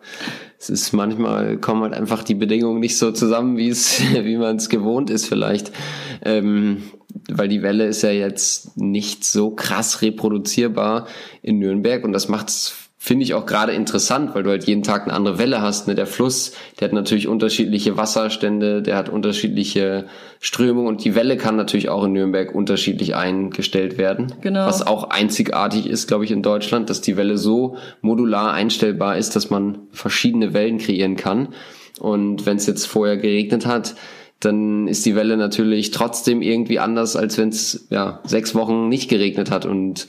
Es 0.57 0.69
ist 0.69 0.93
manchmal 0.93 1.57
kommen 1.57 1.83
halt 1.83 1.93
einfach 1.93 2.23
die 2.23 2.33
Bedingungen 2.33 2.79
nicht 2.79 2.97
so 2.97 3.11
zusammen, 3.11 3.57
wie 3.57 3.69
es, 3.69 4.01
wie 4.13 4.37
man 4.37 4.55
es 4.55 4.69
gewohnt 4.69 5.09
ist 5.09 5.27
vielleicht. 5.27 5.71
Ähm, 6.23 6.83
weil 7.29 7.47
die 7.47 7.61
Welle 7.61 7.85
ist 7.85 8.01
ja 8.01 8.11
jetzt 8.11 8.77
nicht 8.77 9.23
so 9.23 9.51
krass 9.51 10.01
reproduzierbar 10.01 11.07
in 11.41 11.59
Nürnberg 11.59 12.03
und 12.03 12.11
das 12.11 12.27
macht's 12.27 12.84
finde 13.05 13.23
ich 13.23 13.35
auch 13.35 13.45
gerade 13.45 13.71
interessant, 13.71 14.33
weil 14.33 14.41
du 14.41 14.49
halt 14.49 14.63
jeden 14.63 14.81
Tag 14.81 15.03
eine 15.03 15.13
andere 15.13 15.37
Welle 15.37 15.61
hast. 15.61 15.87
Ne? 15.87 15.93
Der 15.93 16.07
Fluss, 16.07 16.53
der 16.79 16.87
hat 16.87 16.93
natürlich 16.93 17.27
unterschiedliche 17.27 17.97
Wasserstände, 17.97 18.81
der 18.81 18.95
hat 18.95 19.09
unterschiedliche 19.09 20.07
Strömungen 20.39 20.87
und 20.87 21.05
die 21.05 21.13
Welle 21.13 21.37
kann 21.37 21.55
natürlich 21.55 21.89
auch 21.89 22.05
in 22.05 22.13
Nürnberg 22.13 22.55
unterschiedlich 22.55 23.15
eingestellt 23.15 23.99
werden. 23.99 24.33
Genau. 24.41 24.65
Was 24.65 24.81
auch 24.81 25.11
einzigartig 25.11 25.85
ist, 25.87 26.07
glaube 26.07 26.25
ich, 26.25 26.31
in 26.31 26.41
Deutschland, 26.41 26.89
dass 26.89 27.01
die 27.01 27.15
Welle 27.15 27.37
so 27.37 27.77
modular 28.01 28.53
einstellbar 28.53 29.19
ist, 29.19 29.35
dass 29.35 29.51
man 29.51 29.81
verschiedene 29.91 30.55
Wellen 30.55 30.79
kreieren 30.79 31.15
kann. 31.15 31.49
Und 31.99 32.47
wenn 32.47 32.57
es 32.57 32.65
jetzt 32.65 32.87
vorher 32.87 33.17
geregnet 33.17 33.67
hat, 33.67 33.93
dann 34.39 34.87
ist 34.87 35.05
die 35.05 35.15
Welle 35.15 35.37
natürlich 35.37 35.91
trotzdem 35.91 36.41
irgendwie 36.41 36.79
anders, 36.79 37.15
als 37.15 37.37
wenn 37.37 37.49
es 37.49 37.85
ja 37.91 38.21
sechs 38.23 38.55
Wochen 38.55 38.89
nicht 38.89 39.11
geregnet 39.11 39.51
hat. 39.51 39.67
Und 39.67 40.07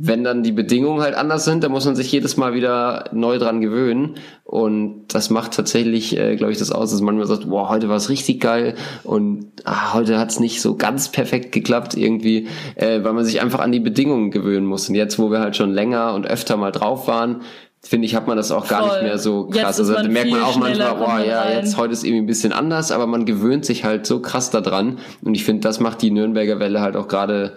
wenn 0.00 0.22
dann 0.22 0.44
die 0.44 0.52
Bedingungen 0.52 1.02
halt 1.02 1.16
anders 1.16 1.44
sind, 1.44 1.64
dann 1.64 1.72
muss 1.72 1.84
man 1.84 1.96
sich 1.96 2.10
jedes 2.12 2.36
Mal 2.36 2.54
wieder 2.54 3.10
neu 3.12 3.38
dran 3.38 3.60
gewöhnen. 3.60 4.14
Und 4.44 5.08
das 5.08 5.28
macht 5.28 5.54
tatsächlich, 5.54 6.16
äh, 6.16 6.36
glaube 6.36 6.52
ich, 6.52 6.58
das 6.58 6.70
aus, 6.70 6.92
dass 6.92 7.00
man 7.00 7.16
manchmal 7.16 7.36
sagt, 7.36 7.50
boah, 7.50 7.68
heute 7.68 7.88
war 7.88 7.96
es 7.96 8.08
richtig 8.08 8.40
geil 8.40 8.76
und 9.02 9.46
ah, 9.64 9.94
heute 9.94 10.18
hat 10.18 10.30
es 10.30 10.38
nicht 10.38 10.62
so 10.62 10.76
ganz 10.76 11.10
perfekt 11.10 11.50
geklappt 11.50 11.96
irgendwie, 11.96 12.46
äh, 12.76 13.02
weil 13.02 13.12
man 13.12 13.24
sich 13.24 13.42
einfach 13.42 13.58
an 13.58 13.72
die 13.72 13.80
Bedingungen 13.80 14.30
gewöhnen 14.30 14.66
muss. 14.66 14.88
Und 14.88 14.94
jetzt, 14.94 15.18
wo 15.18 15.32
wir 15.32 15.40
halt 15.40 15.56
schon 15.56 15.72
länger 15.72 16.14
und 16.14 16.28
öfter 16.28 16.56
mal 16.56 16.70
drauf 16.70 17.08
waren, 17.08 17.42
finde 17.82 18.06
ich, 18.06 18.14
hat 18.14 18.28
man 18.28 18.36
das 18.36 18.52
auch 18.52 18.68
gar 18.68 18.86
Voll. 18.86 18.98
nicht 18.98 19.02
mehr 19.02 19.18
so 19.18 19.48
krass. 19.48 19.80
Also 19.80 19.94
da 19.94 20.04
merkt 20.04 20.30
man 20.30 20.42
auch 20.42 20.56
manchmal, 20.56 20.94
boah, 20.94 21.20
ja, 21.20 21.42
rein. 21.42 21.56
jetzt 21.56 21.76
heute 21.76 21.92
ist 21.92 22.04
irgendwie 22.04 22.22
ein 22.22 22.26
bisschen 22.26 22.52
anders, 22.52 22.92
aber 22.92 23.08
man 23.08 23.26
gewöhnt 23.26 23.64
sich 23.64 23.82
halt 23.82 24.06
so 24.06 24.20
krass 24.20 24.50
daran. 24.50 24.98
Und 25.22 25.34
ich 25.34 25.44
finde, 25.44 25.62
das 25.62 25.80
macht 25.80 26.02
die 26.02 26.12
Nürnberger 26.12 26.60
Welle 26.60 26.80
halt 26.80 26.96
auch 26.96 27.08
gerade 27.08 27.56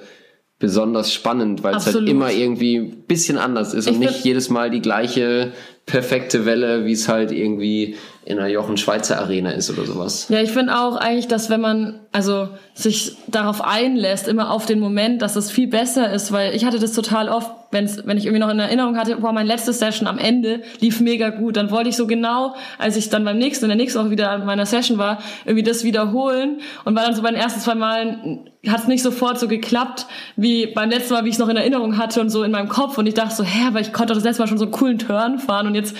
besonders 0.62 1.12
spannend, 1.12 1.64
weil 1.64 1.76
es 1.76 1.88
halt 1.88 2.08
immer 2.08 2.32
irgendwie 2.32 2.78
ein 2.78 3.04
bisschen 3.08 3.38
anders 3.38 3.74
ist 3.74 3.88
Ich 3.88 3.96
und 3.96 4.00
nicht 4.00 4.24
jedes 4.24 4.50
Mal 4.50 4.70
die 4.70 4.82
gleiche 4.82 5.52
perfekte 5.88 6.46
Welle, 6.46 6.86
wie 6.86 6.94
es 6.94 7.10
halt 7.10 7.32
irgendwie 7.32 7.96
in 8.24 8.38
einer 8.38 8.48
Jochen 8.48 8.78
Schweizer 8.78 9.20
Arena 9.20 9.50
ist 9.50 9.72
oder 9.72 9.86
sowas. 9.86 10.28
Ja, 10.30 10.40
ich 10.40 10.52
finde 10.52 10.78
auch 10.78 10.96
eigentlich, 10.96 11.28
dass 11.28 11.50
wenn 11.50 11.60
man 11.60 12.00
also 12.12 12.50
sich 12.76 13.18
darauf 13.28 13.62
einlässt, 13.62 14.28
immer 14.28 14.52
auf 14.52 14.68
den 14.68 14.80
Moment, 14.80 15.24
dass 15.24 15.36
es 15.36 15.50
viel 15.50 15.68
besser 15.68 16.14
ist, 16.14 16.32
weil 16.32 16.56
ich 16.56 16.64
hatte 16.64 16.78
das 16.78 16.94
total 16.94 17.28
oft, 17.28 17.52
wenn's, 17.72 18.04
wenn 18.06 18.18
ich 18.18 18.26
irgendwie 18.26 18.40
noch 18.40 18.52
in 18.52 18.60
Erinnerung 18.60 18.96
hatte, 18.96 19.16
boah, 19.16 19.34
mein 19.34 19.48
letztes 19.48 19.80
Session 19.80 20.08
am 20.08 20.20
Ende 20.20 20.62
lief 20.80 21.02
mega 21.02 21.30
gut, 21.30 21.58
dann 21.58 21.72
wollte 21.72 21.90
ich 21.90 21.98
so 21.98 22.06
genau, 22.06 22.56
als 22.78 22.96
ich 22.96 23.10
dann 23.10 23.26
beim 23.26 23.40
nächsten, 23.40 23.66
in 23.66 23.70
der 23.70 23.78
nächsten 23.78 24.00
Woche 24.00 24.12
wieder 24.12 24.30
an 24.30 24.46
meiner 24.46 24.68
Session 24.68 25.00
war, 25.00 25.18
irgendwie 25.46 25.64
das 25.64 25.84
wiederholen 25.84 26.62
und 26.86 26.96
war 26.96 27.04
dann 27.04 27.16
so 27.16 27.24
bei 27.24 27.32
den 27.32 27.42
ersten 27.42 27.60
zwei 27.60 27.76
Malen 27.76 28.51
hat 28.68 28.82
es 28.82 28.88
nicht 28.88 29.02
sofort 29.02 29.40
so 29.40 29.48
geklappt, 29.48 30.06
wie 30.36 30.68
beim 30.68 30.92
letzten 30.92 31.16
Mal, 31.16 31.26
wie 31.26 31.30
ich 31.30 31.36
es 31.36 31.40
noch 31.40 31.50
in 31.50 31.58
Erinnerung 31.58 31.98
hatte 31.98 32.22
und 32.22 32.30
so 32.30 32.44
in 32.44 32.52
meinem 32.52 32.70
Kopf. 32.70 32.96
Und 33.00 33.08
ich 33.08 33.16
dachte 33.16 33.34
so, 33.34 33.44
hä, 33.44 33.70
weil 33.72 33.82
ich 33.82 33.92
konnte 33.92 34.14
das 34.14 34.24
letzte 34.24 34.44
Mal 34.44 34.48
schon 34.48 34.60
so 34.60 34.66
einen 34.66 34.72
coolen 34.72 35.00
Turn 35.00 35.40
fahren 35.40 35.66
und 35.66 35.74
jetzt 35.74 35.96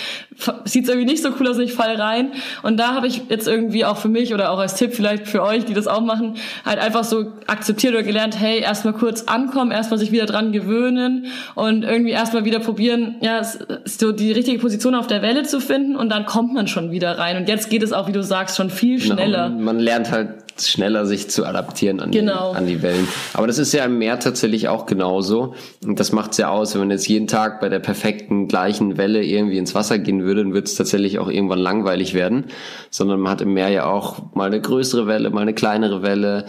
sieht 0.66 0.84
es 0.84 0.90
irgendwie 0.90 1.10
nicht 1.10 1.24
so 1.24 1.30
cool 1.40 1.48
aus 1.48 1.58
und 1.58 1.64
ich 1.64 1.74
fall 1.74 1.96
rein. 1.96 2.34
Und 2.62 2.80
da 2.80 2.94
habe 2.94 3.08
ich 3.08 3.24
jetzt 3.30 3.48
irgendwie 3.48 3.84
auch 3.84 3.98
für 3.98 4.10
mich 4.10 4.32
oder 4.32 4.52
auch 4.52 4.60
als 4.60 4.76
Tipp 4.76 4.94
vielleicht 4.94 5.28
für 5.28 5.42
euch, 5.42 5.66
die 5.66 5.74
das 5.74 5.88
auch 5.88 6.02
machen, 6.02 6.36
halt 6.64 6.78
einfach 6.78 7.04
so 7.04 7.34
akzeptiert 7.48 7.96
oder 7.96 8.04
gelernt, 8.04 8.40
hey, 8.40 8.60
erstmal 8.60 8.94
kurz 8.94 9.24
ankommen, 9.24 9.72
erstmal 9.72 9.98
sich 9.98 10.12
wieder 10.12 10.28
dran 10.28 10.52
gewöhnen 10.52 11.26
und 11.56 11.84
irgendwie 11.84 12.12
erstmal 12.12 12.46
wieder 12.46 12.60
probieren, 12.60 13.16
ja, 13.22 13.42
so 13.86 14.12
die 14.12 14.32
richtige 14.32 14.60
Position 14.60 14.94
auf 14.94 15.08
der 15.08 15.24
Welle 15.24 15.44
zu 15.44 15.62
finden 15.62 15.96
und 15.96 16.10
dann 16.10 16.28
kommt 16.28 16.54
man 16.54 16.68
schon 16.68 16.92
wieder 16.92 17.18
rein. 17.18 17.38
Und 17.38 17.50
jetzt 17.50 17.72
geht 17.72 17.82
es 17.82 17.92
auch, 17.92 18.08
wie 18.08 18.14
du 18.14 18.22
sagst, 18.22 18.56
schon 18.56 18.70
viel 18.70 19.00
genau, 19.00 19.16
schneller. 19.16 19.50
Genau, 19.50 19.64
man 19.64 19.80
lernt 19.80 20.12
halt 20.12 20.30
schneller 20.60 21.06
sich 21.06 21.30
zu 21.30 21.46
adaptieren 21.46 22.00
an, 22.00 22.12
genau. 22.12 22.52
die, 22.52 22.58
an 22.58 22.68
die 22.68 22.82
Wellen. 22.82 23.08
Aber 23.34 23.48
das 23.48 23.58
ist 23.58 23.74
ja 23.74 23.86
im 23.86 23.98
Meer 23.98 24.20
tatsächlich 24.20 24.68
auch 24.68 24.86
genauso. 24.86 25.56
Und 25.86 26.00
das 26.00 26.12
macht's 26.12 26.38
ja 26.38 26.50
aus. 26.50 26.74
Wenn 26.74 26.82
man 26.82 26.92
jetzt 26.92 27.08
jeden 27.08 27.28
Tag 27.28 27.62
bei 27.62 27.70
der 27.70 27.80
perfekten 27.80 28.48
gleichen 28.48 28.98
Welle 28.98 29.24
irgendwie 29.24 29.58
ins 29.58 29.76
Wasser 29.76 30.00
gehen 30.00 30.24
würde, 30.24 30.44
dann 30.44 30.54
wird 30.54 30.68
es 30.68 30.76
tatsächlich 30.76 31.20
auch 31.20 31.30
irgendwann 31.30 31.60
langweilig 31.60 32.14
werden. 32.14 32.46
Sondern 32.90 33.20
man 33.20 33.32
hat 33.32 33.42
im 33.42 33.54
Meer 33.54 33.70
ja 33.70 33.86
auch 33.86 34.34
mal 34.36 34.48
eine 34.48 34.62
größere 34.62 35.08
Welle, 35.08 35.30
mal 35.30 35.42
eine 35.42 35.54
kleinere 35.54 36.02
Welle, 36.02 36.46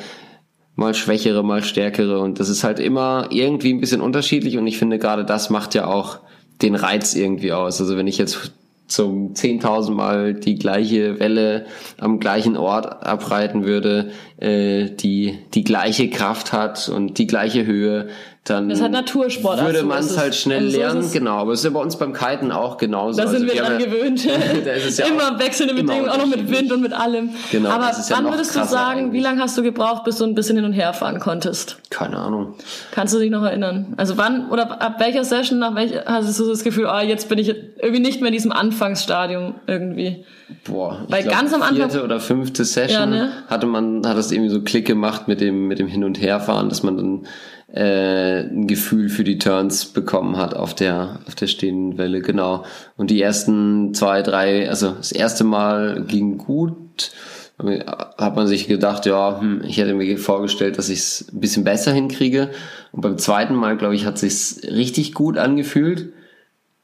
mal 0.75 0.95
schwächere, 0.95 1.43
mal 1.43 1.63
stärkere. 1.63 2.21
Und 2.21 2.41
das 2.41 2.49
ist 2.49 2.65
halt 2.65 2.81
immer 2.81 3.29
irgendwie 3.31 3.73
ein 3.73 3.81
bisschen 3.81 4.01
unterschiedlich. 4.01 4.59
Und 4.59 4.67
ich 4.67 4.79
finde, 4.79 4.99
gerade 4.99 5.25
das 5.25 5.51
macht 5.51 5.75
ja 5.75 5.87
auch 5.87 6.19
den 6.61 6.75
Reiz 6.75 7.15
irgendwie 7.15 7.53
aus. 7.53 7.81
Also 7.81 7.97
wenn 7.97 8.07
ich 8.07 8.19
jetzt 8.19 8.53
zum 8.93 9.33
10.000 9.33 9.93
Mal 9.93 10.35
die 10.35 10.57
gleiche 10.57 11.19
Welle 11.19 11.65
am 11.99 12.21
gleichen 12.21 12.57
Ort 12.57 13.05
abreiten 13.05 13.65
würde, 13.65 14.11
äh, 14.37 14.91
die 14.91 15.39
die 15.55 15.65
gleiche 15.65 16.11
Kraft 16.11 16.53
hat 16.53 16.89
und 16.89 17.19
die 17.19 17.27
gleiche 17.27 17.65
Höhe, 17.65 18.09
dann 18.45 18.69
das 18.69 18.83
hat 18.83 18.91
Natursport 18.91 19.59
würde 19.59 19.79
also 19.79 19.87
man 19.87 20.01
es 20.01 20.19
halt 20.19 20.35
schnell 20.35 20.65
also 20.65 20.77
lernen. 20.77 21.03
So 21.03 21.17
genau, 21.17 21.37
aber 21.37 21.53
es 21.53 21.61
ist 21.61 21.65
ja 21.65 21.71
bei 21.71 21.79
uns 21.79 21.95
beim 21.95 22.13
Kiten 22.13 22.51
auch 22.51 22.77
genauso. 22.77 23.21
Da 23.21 23.29
sind 23.29 23.43
also 23.43 23.55
wir 23.55 23.63
dran 23.63 23.79
ja, 23.79 23.87
gewöhnt. 23.87 24.25
ja 24.97 25.07
immer 25.07 25.39
wechselnde 25.39 25.75
Bedingungen, 25.75 26.09
auch 26.09 26.19
noch 26.19 26.27
mit 26.27 26.51
Wind 26.51 26.73
und 26.73 26.83
mit 26.83 26.93
allem. 26.93 27.31
Genau, 27.53 27.71
aber 27.71 27.93
wann 28.09 28.25
würdest 28.25 28.57
du 28.57 28.65
sagen, 28.65 28.99
eigentlich. 28.99 29.13
wie 29.13 29.23
lange 29.23 29.43
hast 29.43 29.57
du 29.57 29.63
gebraucht, 29.63 30.03
bis 30.03 30.19
du 30.19 30.25
ein 30.25 30.35
bisschen 30.35 30.57
hin 30.57 30.65
und 30.65 30.73
her 30.73 30.93
fahren 30.93 31.21
konntest? 31.21 31.79
Keine 31.91 32.19
Ahnung. 32.19 32.55
Kannst 32.91 33.15
du 33.15 33.21
dich 33.21 33.31
noch 33.31 33.45
erinnern? 33.45 33.95
Also 33.97 34.19
wann 34.19 34.51
oder 34.51 34.83
ab 34.83 34.97
welcher 34.99 35.23
Session, 35.23 35.61
nach 35.61 35.77
welcher 35.77 36.05
hast 36.07 36.41
du 36.41 36.49
das 36.49 36.65
Gefühl, 36.65 36.87
ah, 36.87 37.01
jetzt 37.01 37.29
bin 37.29 37.39
ich 37.39 37.49
irgendwie 37.49 38.01
nicht 38.01 38.21
mehr 38.21 38.29
in 38.29 38.35
diesem 38.35 38.51
Anfangsstadium 38.51 39.55
irgendwie? 39.69 40.25
Boah, 40.65 41.05
Weil 41.09 41.23
glaub, 41.23 41.35
ganz 41.35 41.55
am 41.55 41.63
Anfang 41.63 41.77
vierte 41.77 42.05
oder 42.05 42.19
fünfte 42.19 42.65
Session 42.65 43.13
ja, 43.13 43.25
ne? 43.25 43.33
hatte 43.49 43.67
man 43.67 44.07
hat 44.07 44.17
das 44.17 44.33
irgendwie 44.33 44.51
so 44.51 44.61
Klick 44.63 44.87
gemacht 44.87 45.29
mit 45.29 45.41
dem 45.41 45.69
mit 45.69 45.79
dem 45.79 45.87
Hin 45.87 46.05
und 46.05 46.21
Herfahren, 46.21 46.69
dass 46.69 46.83
man 46.83 46.97
dann 46.97 47.27
äh, 47.73 48.41
ein 48.43 48.67
Gefühl 48.67 49.09
für 49.09 49.25
die 49.25 49.39
Turns 49.39 49.87
bekommen 49.87 50.37
hat 50.37 50.55
auf 50.55 50.75
der 50.75 51.21
auf 51.27 51.35
der 51.35 51.47
stehenden 51.47 51.97
Welle 51.97 52.21
genau. 52.21 52.65
Und 52.97 53.11
die 53.11 53.21
ersten 53.21 53.95
zwei 53.95 54.23
drei 54.23 54.69
also 54.69 54.91
das 54.91 55.13
erste 55.13 55.45
Mal 55.45 56.05
ging 56.07 56.39
gut. 56.39 57.13
Hat 57.59 58.35
man 58.37 58.47
sich 58.47 58.69
gedacht 58.69 59.07
ja 59.07 59.41
hm, 59.41 59.63
ich 59.67 59.79
hätte 59.79 59.95
mir 59.95 60.19
vorgestellt 60.19 60.77
dass 60.77 60.91
ich 60.91 60.99
es 60.99 61.29
ein 61.33 61.41
bisschen 61.41 61.65
besser 61.65 61.93
hinkriege. 61.93 62.51
Und 62.93 63.01
beim 63.01 63.17
zweiten 63.17 63.55
Mal 63.55 63.79
glaube 63.79 63.95
ich 63.95 64.05
hat 64.05 64.19
sich's 64.19 64.61
richtig 64.65 65.15
gut 65.15 65.39
angefühlt. 65.39 66.13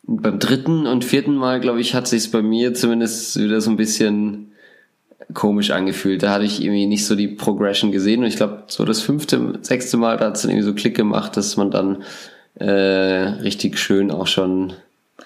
Und 0.06 0.22
beim 0.22 0.38
dritten 0.38 0.86
und 0.86 1.04
vierten 1.04 1.36
Mal 1.36 1.60
glaube 1.60 1.82
ich 1.82 1.94
hat 1.94 2.08
sich's 2.08 2.30
bei 2.30 2.40
mir 2.40 2.72
zumindest 2.72 3.38
wieder 3.38 3.60
so 3.60 3.70
ein 3.70 3.76
bisschen 3.76 4.52
komisch 5.34 5.70
angefühlt. 5.70 6.22
Da 6.22 6.30
hatte 6.30 6.44
ich 6.44 6.62
irgendwie 6.62 6.86
nicht 6.86 7.06
so 7.06 7.14
die 7.14 7.28
Progression 7.28 7.92
gesehen. 7.92 8.20
Und 8.20 8.26
ich 8.26 8.36
glaube, 8.36 8.64
so 8.68 8.84
das 8.84 9.00
fünfte, 9.00 9.58
sechste 9.62 9.96
Mal, 9.96 10.16
da 10.16 10.26
hat 10.26 10.36
es 10.36 10.42
dann 10.42 10.50
irgendwie 10.50 10.66
so 10.66 10.74
Klick 10.74 10.96
gemacht, 10.96 11.36
dass 11.36 11.56
man 11.56 11.70
dann 11.70 12.02
äh, 12.54 12.66
richtig 12.66 13.78
schön 13.78 14.10
auch 14.10 14.26
schon 14.26 14.74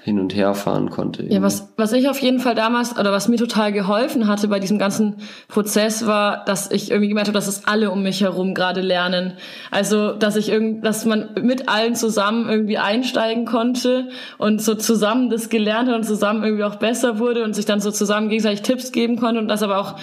hin 0.05 0.19
und 0.19 0.35
her 0.35 0.55
fahren 0.55 0.91
konnte. 0.91 1.23
Irgendwie. 1.23 1.37
Ja, 1.37 1.43
was, 1.43 1.73
was 1.77 1.93
ich 1.93 2.09
auf 2.09 2.19
jeden 2.19 2.41
Fall 2.41 2.57
damals, 2.57 2.99
oder 2.99 3.13
was 3.13 3.29
mir 3.29 3.37
total 3.37 3.73
geholfen 3.73 4.27
hatte 4.27 4.49
bei 4.49 4.59
diesem 4.59 4.77
ganzen 4.77 5.19
Prozess 5.47 6.07
war, 6.07 6.45
dass 6.45 6.73
ich 6.73 6.91
irgendwie 6.91 7.09
gemerkt 7.09 7.29
habe, 7.29 7.37
dass 7.37 7.47
es 7.47 7.69
alle 7.69 7.93
um 7.93 8.03
mich 8.03 8.21
herum 8.21 8.53
gerade 8.55 8.81
lernen. 8.81 9.35
Also, 9.71 10.13
dass 10.13 10.35
ich 10.35 10.49
irgend, 10.49 10.85
dass 10.85 11.05
man 11.05 11.31
mit 11.41 11.69
allen 11.69 11.95
zusammen 11.95 12.49
irgendwie 12.49 12.79
einsteigen 12.79 13.45
konnte 13.45 14.09
und 14.39 14.61
so 14.61 14.75
zusammen 14.75 15.31
das 15.31 15.51
gelernt 15.51 15.89
hat 15.89 15.95
und 15.95 16.05
zusammen 16.05 16.43
irgendwie 16.43 16.65
auch 16.65 16.77
besser 16.77 17.21
wurde 17.21 17.45
und 17.45 17.55
sich 17.55 17.65
dann 17.65 17.81
so 17.81 17.93
zusammen 17.93 18.29
gegenseitig 18.29 18.63
Tipps 18.63 18.91
geben 18.91 19.17
konnte 19.17 19.41
und 19.41 19.47
das 19.47 19.63
aber 19.63 19.79
auch 19.79 19.95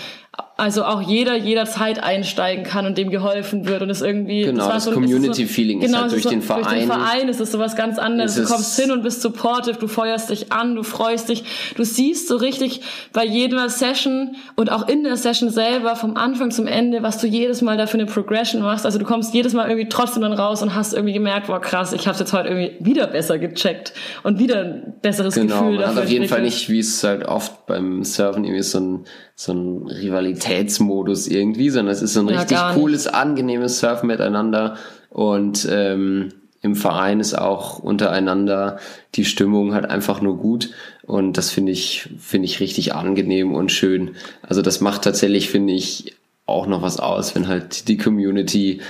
also 0.58 0.84
auch 0.84 1.02
jeder 1.02 1.36
jederzeit 1.36 2.04
einsteigen 2.04 2.66
kann 2.66 2.86
und 2.86 2.98
dem 2.98 3.10
geholfen 3.10 3.66
wird 3.66 3.82
und 3.82 3.90
es 3.90 4.02
irgendwie 4.02 4.42
genau 4.42 4.66
das, 4.66 4.84
das 4.84 4.84
so, 4.86 4.92
Community-Feeling 4.92 5.80
so, 5.80 5.88
genau, 5.88 5.98
ist 5.98 6.02
halt 6.02 6.12
durch 6.12 6.24
so, 6.24 6.30
den 6.30 6.42
Verein 6.42 6.64
durch 6.64 6.80
den 6.80 6.88
Verein 6.88 7.30
ist 7.30 7.40
es 7.40 7.52
sowas 7.52 7.76
ganz 7.78 7.98
anderes. 7.98 8.36
Du 8.36 8.44
kommst 8.44 8.78
hin 8.80 8.92
und 8.92 9.02
bist 9.02 9.22
supportive 9.22 9.80
du 9.80 9.88
feuerst 9.88 10.30
dich 10.30 10.52
an 10.52 10.76
du 10.76 10.84
freust 10.84 11.30
dich. 11.30 11.44
Du 11.76 11.84
siehst 11.84 12.28
so 12.28 12.36
richtig 12.36 12.82
bei 13.14 13.26
jeder 13.26 13.70
Session 13.70 14.36
und 14.56 14.72
auch 14.72 14.88
in 14.88 15.04
der 15.04 15.16
Session 15.16 15.50
selber 15.50 15.96
vom 15.96 16.18
Anfang 16.18 16.52
zum 16.52 16.68
Ende 16.68 17.04
was 17.04 17.20
du 17.20 17.28
jedes 17.28 17.62
Mal 17.62 17.78
da 17.78 17.88
für 17.88 17.98
eine 17.98 18.06
Progression 18.06 18.62
machst. 18.62 18.86
Also 18.86 19.00
du 19.00 19.06
kommst 19.06 19.34
jedes 19.34 19.54
Mal 19.54 19.70
irgendwie 19.70 19.90
trotzdem 19.90 20.24
dann 20.24 20.34
raus 20.34 20.62
und 20.62 20.76
hast 20.76 20.94
irgendwie 20.94 21.14
gemerkt 21.14 21.48
boah 21.48 21.62
krass 21.62 21.94
ich 21.94 22.08
habe 22.08 22.18
jetzt 22.18 22.34
heute 22.34 22.50
irgendwie 22.50 22.86
wieder 22.86 23.08
besser 23.08 23.40
gecheckt 23.40 23.94
und 24.24 24.40
wieder 24.40 24.60
ein 24.60 24.94
besseres 25.02 25.36
genau, 25.36 25.62
Gefühl 25.62 25.80
man 25.80 25.96
hat 25.96 26.04
auf 26.04 26.10
jeden 26.10 26.28
Fall 26.28 26.42
nicht 26.42 26.70
wie 26.70 26.80
es 26.80 27.04
halt 27.04 27.26
oft 27.26 27.66
beim 27.66 28.04
Surfen 28.04 28.44
irgendwie 28.44 28.64
so 28.64 28.80
ein 28.80 29.06
so 29.40 29.54
ein 29.54 29.88
Rivalitätsmodus 30.20 31.28
irgendwie, 31.28 31.70
sondern 31.70 31.94
es 31.94 32.02
ist 32.02 32.14
so 32.14 32.22
ein 32.22 32.30
ja, 32.30 32.40
richtig 32.42 32.58
cooles, 32.74 33.08
angenehmes 33.08 33.80
Surfen 33.80 34.08
miteinander. 34.08 34.78
Und 35.10 35.68
ähm, 35.70 36.30
im 36.62 36.76
Verein 36.76 37.20
ist 37.20 37.38
auch 37.38 37.80
untereinander 37.80 38.80
die 39.16 39.26
Stimmung 39.26 39.74
halt 39.74 39.86
einfach 39.86 40.22
nur 40.22 40.38
gut. 40.38 40.72
Und 41.04 41.38
das 41.38 41.50
finde 41.50 41.72
ich 41.72 42.10
finde 42.20 42.46
ich 42.46 42.60
richtig 42.60 42.94
angenehm 42.94 43.56
und 43.56 43.72
schön. 43.72 44.16
Also 44.42 44.62
das 44.62 44.82
macht 44.82 45.04
tatsächlich 45.04 45.50
finde 45.50 45.74
ich 45.74 46.16
auch 46.46 46.68
noch 46.68 46.82
was 46.82 47.00
aus, 47.00 47.36
wenn 47.36 47.48
halt 47.48 47.88
die 47.88 47.98
Community 47.98 48.82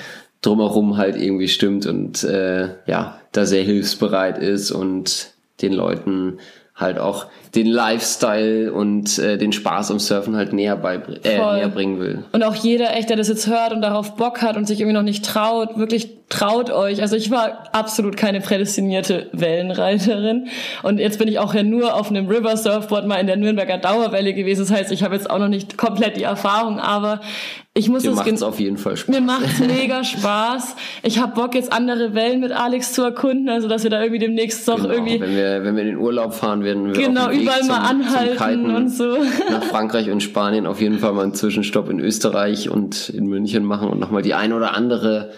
drumherum 0.42 0.98
halt 0.98 1.18
irgendwie 1.18 1.50
stimmt 1.50 1.86
und 1.86 2.24
äh, 2.24 2.70
ja 2.88 3.20
da 3.32 3.46
sehr 3.46 3.64
hilfsbereit 3.64 4.38
ist 4.38 4.72
und 4.72 5.32
den 5.62 5.74
Leuten 5.74 6.40
halt 6.74 6.98
auch 6.98 7.28
den 7.56 7.68
Lifestyle 7.68 8.72
und 8.72 9.18
äh, 9.18 9.38
den 9.38 9.52
Spaß 9.52 9.92
am 9.92 10.00
Surfen 10.00 10.36
halt 10.36 10.54
näher, 10.54 10.76
bei, 10.76 10.96
äh, 11.24 11.38
näher 11.38 11.70
bringen 11.70 12.00
will. 12.00 12.24
Und 12.32 12.44
auch 12.44 12.56
jeder 12.56 12.96
echt, 12.96 13.10
der 13.10 13.18
das 13.18 13.28
jetzt 13.28 13.48
hört 13.48 13.74
und 13.74 13.82
darauf 13.82 14.16
Bock 14.16 14.42
hat 14.42 14.56
und 14.56 14.68
sich 14.68 14.80
irgendwie 14.80 14.96
noch 14.96 15.04
nicht 15.04 15.26
traut, 15.26 15.78
wirklich 15.78 16.20
traut 16.30 16.70
euch. 16.70 17.02
Also 17.02 17.16
ich 17.16 17.32
war 17.32 17.64
absolut 17.72 18.16
keine 18.16 18.40
prädestinierte 18.40 19.30
Wellenreiterin 19.34 20.48
und 20.84 21.00
jetzt 21.00 21.18
bin 21.18 21.28
ich 21.28 21.40
auch 21.40 21.56
ja 21.56 21.64
nur 21.64 21.96
auf 21.96 22.10
einem 22.10 22.28
River 22.28 22.56
Surfboard 22.56 23.08
mal 23.08 23.16
in 23.16 23.28
der 23.28 23.36
Nürnberger 23.36 23.80
Dauerwelle 23.80 24.34
gewesen. 24.34 24.62
Das 24.62 24.72
heißt, 24.72 24.92
ich 24.92 25.04
habe 25.04 25.16
jetzt 25.16 25.30
auch 25.30 25.40
noch 25.40 25.48
nicht 25.48 25.78
komplett 25.78 26.18
die 26.18 26.24
Erfahrung, 26.24 26.80
aber 26.80 27.22
ich 27.76 27.88
muss 27.88 28.04
Dir 28.04 28.12
es 28.12 28.16
macht's 28.16 28.44
auf 28.44 28.60
jeden 28.60 28.78
Fall 28.78 28.98
Spaß. 28.98 29.16
Mir 29.16 29.22
macht's 29.22 29.60
mega 29.60 30.04
Spaß. 30.04 30.76
Ich 31.04 31.20
habe 31.20 31.34
Bock 31.34 31.56
jetzt 31.56 31.72
andere 31.72 32.14
Wellen 32.14 32.42
mit 32.42 32.52
Alex 32.52 32.94
zu 32.94 33.04
erkunden, 33.04 33.50
also 33.50 33.68
dass 33.68 33.84
wir 33.84 33.90
da 33.90 34.02
irgendwie 34.02 34.20
demnächst 34.20 34.68
doch 34.68 34.76
genau, 34.76 34.90
irgendwie 34.90 35.20
wenn 35.20 35.36
wir 35.36 35.64
wenn 35.64 35.76
wir 35.76 35.84
in 35.84 35.90
den 35.90 35.98
Urlaub 35.98 36.34
fahren 36.34 36.64
werden, 36.64 36.88
wir 36.88 36.94
genau 36.94 37.30
überall 37.42 37.60
zum, 37.60 37.70
mal 37.70 37.90
anhalten 37.90 38.76
und 38.76 38.90
so. 38.90 39.18
Nach 39.50 39.64
Frankreich 39.64 40.10
und 40.10 40.22
Spanien 40.22 40.66
auf 40.66 40.82
jeden 40.82 41.00
Fall 41.00 41.14
mal 41.14 41.24
einen 41.24 41.34
Zwischenstopp 41.34 41.90
in 41.90 42.00
Österreich 42.00 42.70
und 42.70 43.10
in 43.10 43.28
München 43.28 43.64
machen 43.64 43.90
und 43.90 44.00
nochmal 44.00 44.22
die 44.22 44.34
ein 44.34 44.54
oder 44.54 44.76
andere 44.76 45.32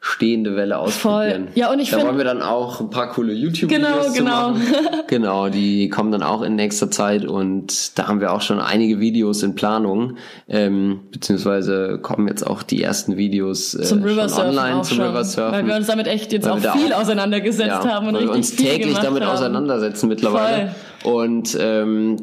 stehende 0.00 0.54
Welle 0.54 0.78
ausprobieren. 0.78 1.46
Voll. 1.46 1.52
Ja, 1.56 1.72
und 1.72 1.80
ich 1.80 1.90
da 1.90 2.00
wollen 2.04 2.18
wir 2.18 2.24
dann 2.24 2.40
auch 2.40 2.80
ein 2.80 2.88
paar 2.88 3.10
coole 3.10 3.32
YouTube-Videos 3.32 4.14
genau, 4.14 4.52
genau. 4.52 4.60
genau, 5.08 5.48
die 5.48 5.88
kommen 5.88 6.12
dann 6.12 6.22
auch 6.22 6.42
in 6.42 6.54
nächster 6.54 6.88
Zeit 6.90 7.24
und 7.24 7.98
da 7.98 8.06
haben 8.06 8.20
wir 8.20 8.32
auch 8.32 8.40
schon 8.40 8.60
einige 8.60 9.00
Videos 9.00 9.42
in 9.42 9.56
Planung, 9.56 10.16
ähm, 10.48 11.00
beziehungsweise 11.10 11.98
kommen 12.00 12.28
jetzt 12.28 12.46
auch 12.46 12.62
die 12.62 12.80
ersten 12.80 13.16
Videos 13.16 13.74
äh, 13.74 13.82
zum 13.82 14.04
River 14.04 14.28
schon 14.28 14.46
online 14.46 14.82
zum 14.82 15.00
River 15.00 15.24
Surfen. 15.24 15.52
Weil 15.52 15.66
wir 15.66 15.74
uns 15.74 15.88
damit 15.88 16.06
echt 16.06 16.32
jetzt 16.32 16.48
auch 16.48 16.58
viel 16.58 16.92
auch, 16.92 17.00
auseinandergesetzt 17.00 17.68
ja, 17.68 17.84
haben 17.84 18.08
und 18.08 18.14
weil 18.14 18.28
richtig 18.28 18.58
wir 18.58 18.70
uns 18.70 18.76
täglich 18.78 18.98
damit 18.98 19.24
haben. 19.24 19.32
auseinandersetzen 19.32 20.08
mittlerweile. 20.08 20.74
Voll. 21.02 21.12
Und 21.12 21.58
ähm, 21.60 22.16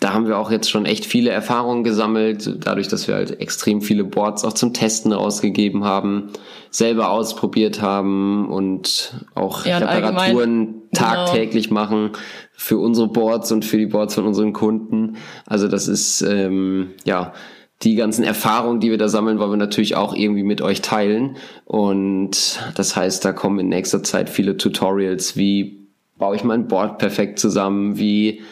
da 0.00 0.12
haben 0.12 0.28
wir 0.28 0.38
auch 0.38 0.50
jetzt 0.50 0.70
schon 0.70 0.86
echt 0.86 1.04
viele 1.04 1.30
Erfahrungen 1.30 1.82
gesammelt, 1.82 2.64
dadurch, 2.64 2.86
dass 2.86 3.08
wir 3.08 3.16
halt 3.16 3.40
extrem 3.40 3.80
viele 3.80 4.04
Boards 4.04 4.44
auch 4.44 4.52
zum 4.52 4.72
Testen 4.72 5.12
rausgegeben 5.12 5.84
haben, 5.84 6.30
selber 6.70 7.10
ausprobiert 7.10 7.82
haben 7.82 8.48
und 8.48 9.14
auch 9.34 9.66
ja, 9.66 9.78
Reparaturen 9.78 10.66
genau. 10.66 10.84
tagtäglich 10.92 11.68
genau. 11.68 11.80
machen 11.80 12.10
für 12.52 12.78
unsere 12.78 13.08
Boards 13.08 13.50
und 13.50 13.64
für 13.64 13.76
die 13.76 13.86
Boards 13.86 14.14
von 14.14 14.24
unseren 14.24 14.52
Kunden. 14.52 15.16
Also 15.46 15.66
das 15.66 15.88
ist 15.88 16.22
ähm, 16.22 16.90
ja 17.04 17.32
die 17.82 17.96
ganzen 17.96 18.22
Erfahrungen, 18.22 18.78
die 18.80 18.90
wir 18.90 18.98
da 18.98 19.08
sammeln, 19.08 19.40
wollen 19.40 19.52
wir 19.52 19.56
natürlich 19.56 19.96
auch 19.96 20.14
irgendwie 20.14 20.42
mit 20.44 20.62
euch 20.62 20.80
teilen. 20.80 21.36
Und 21.64 22.60
das 22.76 22.94
heißt, 22.94 23.24
da 23.24 23.32
kommen 23.32 23.58
in 23.60 23.68
nächster 23.68 24.02
Zeit 24.04 24.30
viele 24.30 24.56
Tutorials, 24.56 25.36
wie 25.36 25.88
baue 26.18 26.36
ich 26.36 26.44
mein 26.44 26.68
Board 26.68 26.98
perfekt 26.98 27.38
zusammen, 27.38 27.98
wie 27.98 28.42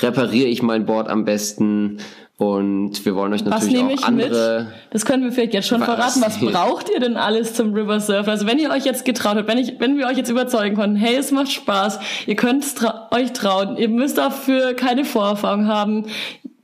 repariere 0.00 0.48
ich 0.48 0.62
mein 0.62 0.86
Board 0.86 1.08
am 1.08 1.24
besten 1.24 1.98
Und 2.36 3.04
wir 3.04 3.14
wollen 3.14 3.32
euch 3.32 3.44
natürlich 3.44 3.78
auch 3.78 4.02
andere. 4.02 4.64
Mit? 4.64 4.74
Das 4.90 5.04
können 5.04 5.22
wir 5.22 5.30
vielleicht 5.30 5.54
jetzt 5.54 5.68
schon 5.68 5.80
was? 5.80 5.86
verraten. 5.86 6.20
Was 6.20 6.40
braucht 6.52 6.90
ihr 6.90 6.98
denn 6.98 7.16
alles 7.16 7.54
zum 7.54 7.72
River 7.74 8.00
Surfen? 8.00 8.28
Also 8.28 8.46
wenn 8.46 8.58
ihr 8.58 8.70
euch 8.70 8.84
jetzt 8.84 9.04
getraut 9.04 9.36
habt, 9.36 9.46
wenn 9.46 9.58
ich, 9.58 9.78
wenn 9.78 9.98
wir 9.98 10.08
euch 10.08 10.16
jetzt 10.16 10.30
überzeugen 10.30 10.74
konnten, 10.74 10.96
hey, 10.96 11.14
es 11.14 11.30
macht 11.30 11.52
Spaß, 11.52 12.00
ihr 12.26 12.34
könnt 12.34 12.76
tra 12.76 13.08
euch 13.12 13.32
trauen, 13.32 13.76
ihr 13.76 13.88
müsst 13.88 14.18
dafür 14.18 14.74
keine 14.74 15.04
Vorerfahrung 15.04 15.68
haben, 15.68 16.06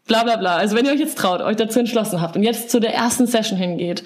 bla 0.08 0.24
bla 0.24 0.36
bla. 0.36 0.56
Also 0.56 0.76
wenn 0.76 0.86
ihr 0.86 0.92
euch 0.92 0.98
jetzt 0.98 1.16
traut, 1.16 1.40
euch 1.40 1.56
dazu 1.56 1.78
entschlossen 1.78 2.20
habt 2.20 2.34
und 2.34 2.42
jetzt 2.42 2.70
zu 2.70 2.80
der 2.80 2.92
ersten 2.92 3.28
Session 3.28 3.56
hingeht, 3.56 4.02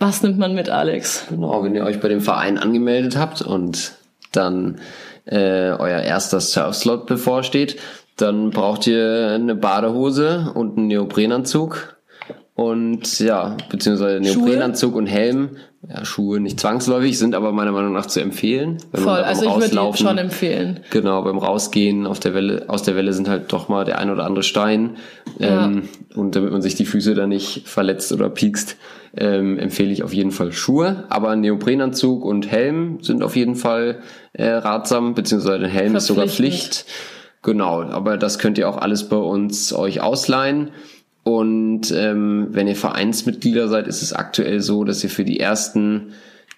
was 0.00 0.22
nimmt 0.22 0.38
man 0.38 0.52
mit, 0.52 0.68
Alex? 0.68 1.26
Genau, 1.28 1.62
wenn 1.62 1.76
ihr 1.76 1.84
euch 1.84 2.00
bei 2.00 2.08
dem 2.08 2.20
Verein 2.20 2.58
angemeldet 2.58 3.16
habt 3.16 3.40
und 3.40 3.92
dann 4.32 4.80
äh, 5.26 5.70
euer 5.70 6.00
erster 6.00 6.40
Surfslot 6.40 7.06
bevorsteht, 7.06 7.76
dann 8.18 8.50
braucht 8.50 8.86
ihr 8.86 9.32
eine 9.34 9.54
Badehose 9.54 10.52
und 10.54 10.76
einen 10.76 10.88
Neoprenanzug 10.88 11.98
und 12.58 13.20
ja, 13.20 13.56
beziehungsweise 13.70 14.18
Neoprenanzug 14.18 14.96
und 14.96 15.06
Helm. 15.06 15.50
Ja, 15.88 16.04
Schuhe 16.04 16.40
nicht 16.40 16.58
zwangsläufig, 16.58 17.16
sind 17.16 17.36
aber 17.36 17.52
meiner 17.52 17.70
Meinung 17.70 17.92
nach 17.92 18.06
zu 18.06 18.20
empfehlen. 18.20 18.78
Voll, 18.92 19.20
also 19.20 19.44
ich 19.44 19.54
würde 19.54 19.92
die 19.92 20.02
schon 20.02 20.18
empfehlen. 20.18 20.80
Genau, 20.90 21.22
beim 21.22 21.38
Rausgehen 21.38 22.04
auf 22.04 22.18
der 22.18 22.34
Welle, 22.34 22.64
aus 22.66 22.82
der 22.82 22.96
Welle 22.96 23.12
sind 23.12 23.28
halt 23.28 23.52
doch 23.52 23.68
mal 23.68 23.84
der 23.84 24.00
ein 24.00 24.10
oder 24.10 24.24
andere 24.24 24.42
Stein. 24.42 24.96
Ja. 25.38 25.66
Ähm, 25.66 25.88
und 26.16 26.34
damit 26.34 26.50
man 26.50 26.60
sich 26.60 26.74
die 26.74 26.84
Füße 26.84 27.14
da 27.14 27.28
nicht 27.28 27.68
verletzt 27.68 28.12
oder 28.12 28.28
piekst, 28.28 28.76
ähm, 29.16 29.56
empfehle 29.56 29.92
ich 29.92 30.02
auf 30.02 30.12
jeden 30.12 30.32
Fall 30.32 30.50
Schuhe. 30.50 31.04
Aber 31.10 31.36
Neoprenanzug 31.36 32.24
und 32.24 32.50
Helm 32.50 32.98
sind 33.02 33.22
auf 33.22 33.36
jeden 33.36 33.54
Fall 33.54 34.00
äh, 34.32 34.48
ratsam, 34.48 35.14
beziehungsweise 35.14 35.68
Helm 35.68 35.94
ist 35.94 36.06
sogar 36.06 36.26
Pflicht. 36.26 36.86
Genau, 37.42 37.82
aber 37.82 38.16
das 38.16 38.38
könnt 38.38 38.58
ihr 38.58 38.68
auch 38.68 38.76
alles 38.76 39.08
bei 39.08 39.16
uns 39.16 39.72
euch 39.72 40.00
ausleihen. 40.00 40.70
Und 41.22 41.90
ähm, 41.90 42.48
wenn 42.50 42.68
ihr 42.68 42.76
Vereinsmitglieder 42.76 43.68
seid, 43.68 43.86
ist 43.86 44.02
es 44.02 44.12
aktuell 44.12 44.60
so, 44.60 44.84
dass 44.84 45.04
ihr 45.04 45.10
für 45.10 45.24
die 45.24 45.38
ersten 45.38 46.14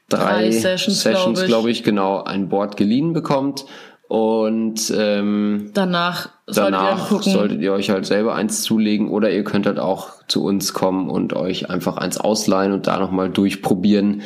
drei, 0.09 0.19
drei 0.19 0.51
Sessions, 0.53 1.03
Sessions 1.03 1.41
glaube 1.41 1.41
ich. 1.41 1.47
Glaub 1.47 1.67
ich, 1.67 1.83
genau, 1.83 2.23
ein 2.23 2.49
Board 2.49 2.77
geliehen 2.77 3.13
bekommt. 3.13 3.65
Und 4.09 4.93
ähm, 4.97 5.71
danach, 5.73 6.31
danach 6.47 7.11
solltet, 7.11 7.27
ihr 7.27 7.33
solltet 7.33 7.61
ihr 7.61 7.73
euch 7.73 7.91
halt 7.91 8.07
selber 8.07 8.35
eins 8.35 8.63
zulegen 8.63 9.09
oder 9.09 9.31
ihr 9.31 9.45
könnt 9.45 9.67
halt 9.67 9.79
auch 9.79 10.27
zu 10.27 10.43
uns 10.43 10.73
kommen 10.73 11.09
und 11.09 11.33
euch 11.33 11.71
einfach 11.71 11.97
eins 11.97 12.19
ausleihen 12.19 12.73
und 12.73 12.89
da 12.89 12.99
nochmal 12.99 13.31
durchprobieren 13.31 14.23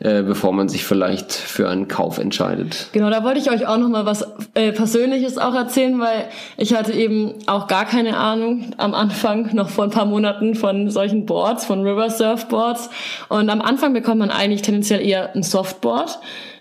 äh, 0.00 0.22
bevor 0.22 0.52
man 0.52 0.70
sich 0.70 0.84
vielleicht 0.84 1.30
für 1.30 1.68
einen 1.68 1.86
Kauf 1.86 2.16
entscheidet. 2.18 2.88
Genau, 2.92 3.10
da 3.10 3.22
wollte 3.22 3.38
ich 3.38 3.50
euch 3.50 3.66
auch 3.66 3.76
noch 3.76 3.90
mal 3.90 4.06
was 4.06 4.26
äh, 4.54 4.72
Persönliches 4.72 5.36
auch 5.36 5.54
erzählen, 5.54 6.00
weil 6.00 6.24
ich 6.56 6.74
hatte 6.74 6.92
eben 6.92 7.34
auch 7.46 7.66
gar 7.66 7.84
keine 7.84 8.16
Ahnung 8.16 8.70
am 8.78 8.94
Anfang, 8.94 9.54
noch 9.54 9.68
vor 9.68 9.84
ein 9.84 9.90
paar 9.90 10.06
Monaten 10.06 10.54
von 10.54 10.90
solchen 10.90 11.26
Boards, 11.26 11.66
von 11.66 11.86
River 11.86 12.08
Surfboards. 12.08 12.88
Und 13.28 13.50
am 13.50 13.60
Anfang 13.60 13.92
bekommt 13.92 14.20
man 14.20 14.30
eigentlich 14.30 14.62
tendenziell 14.62 15.06
eher 15.06 15.34
ein 15.34 15.42
Softboard. 15.42 16.18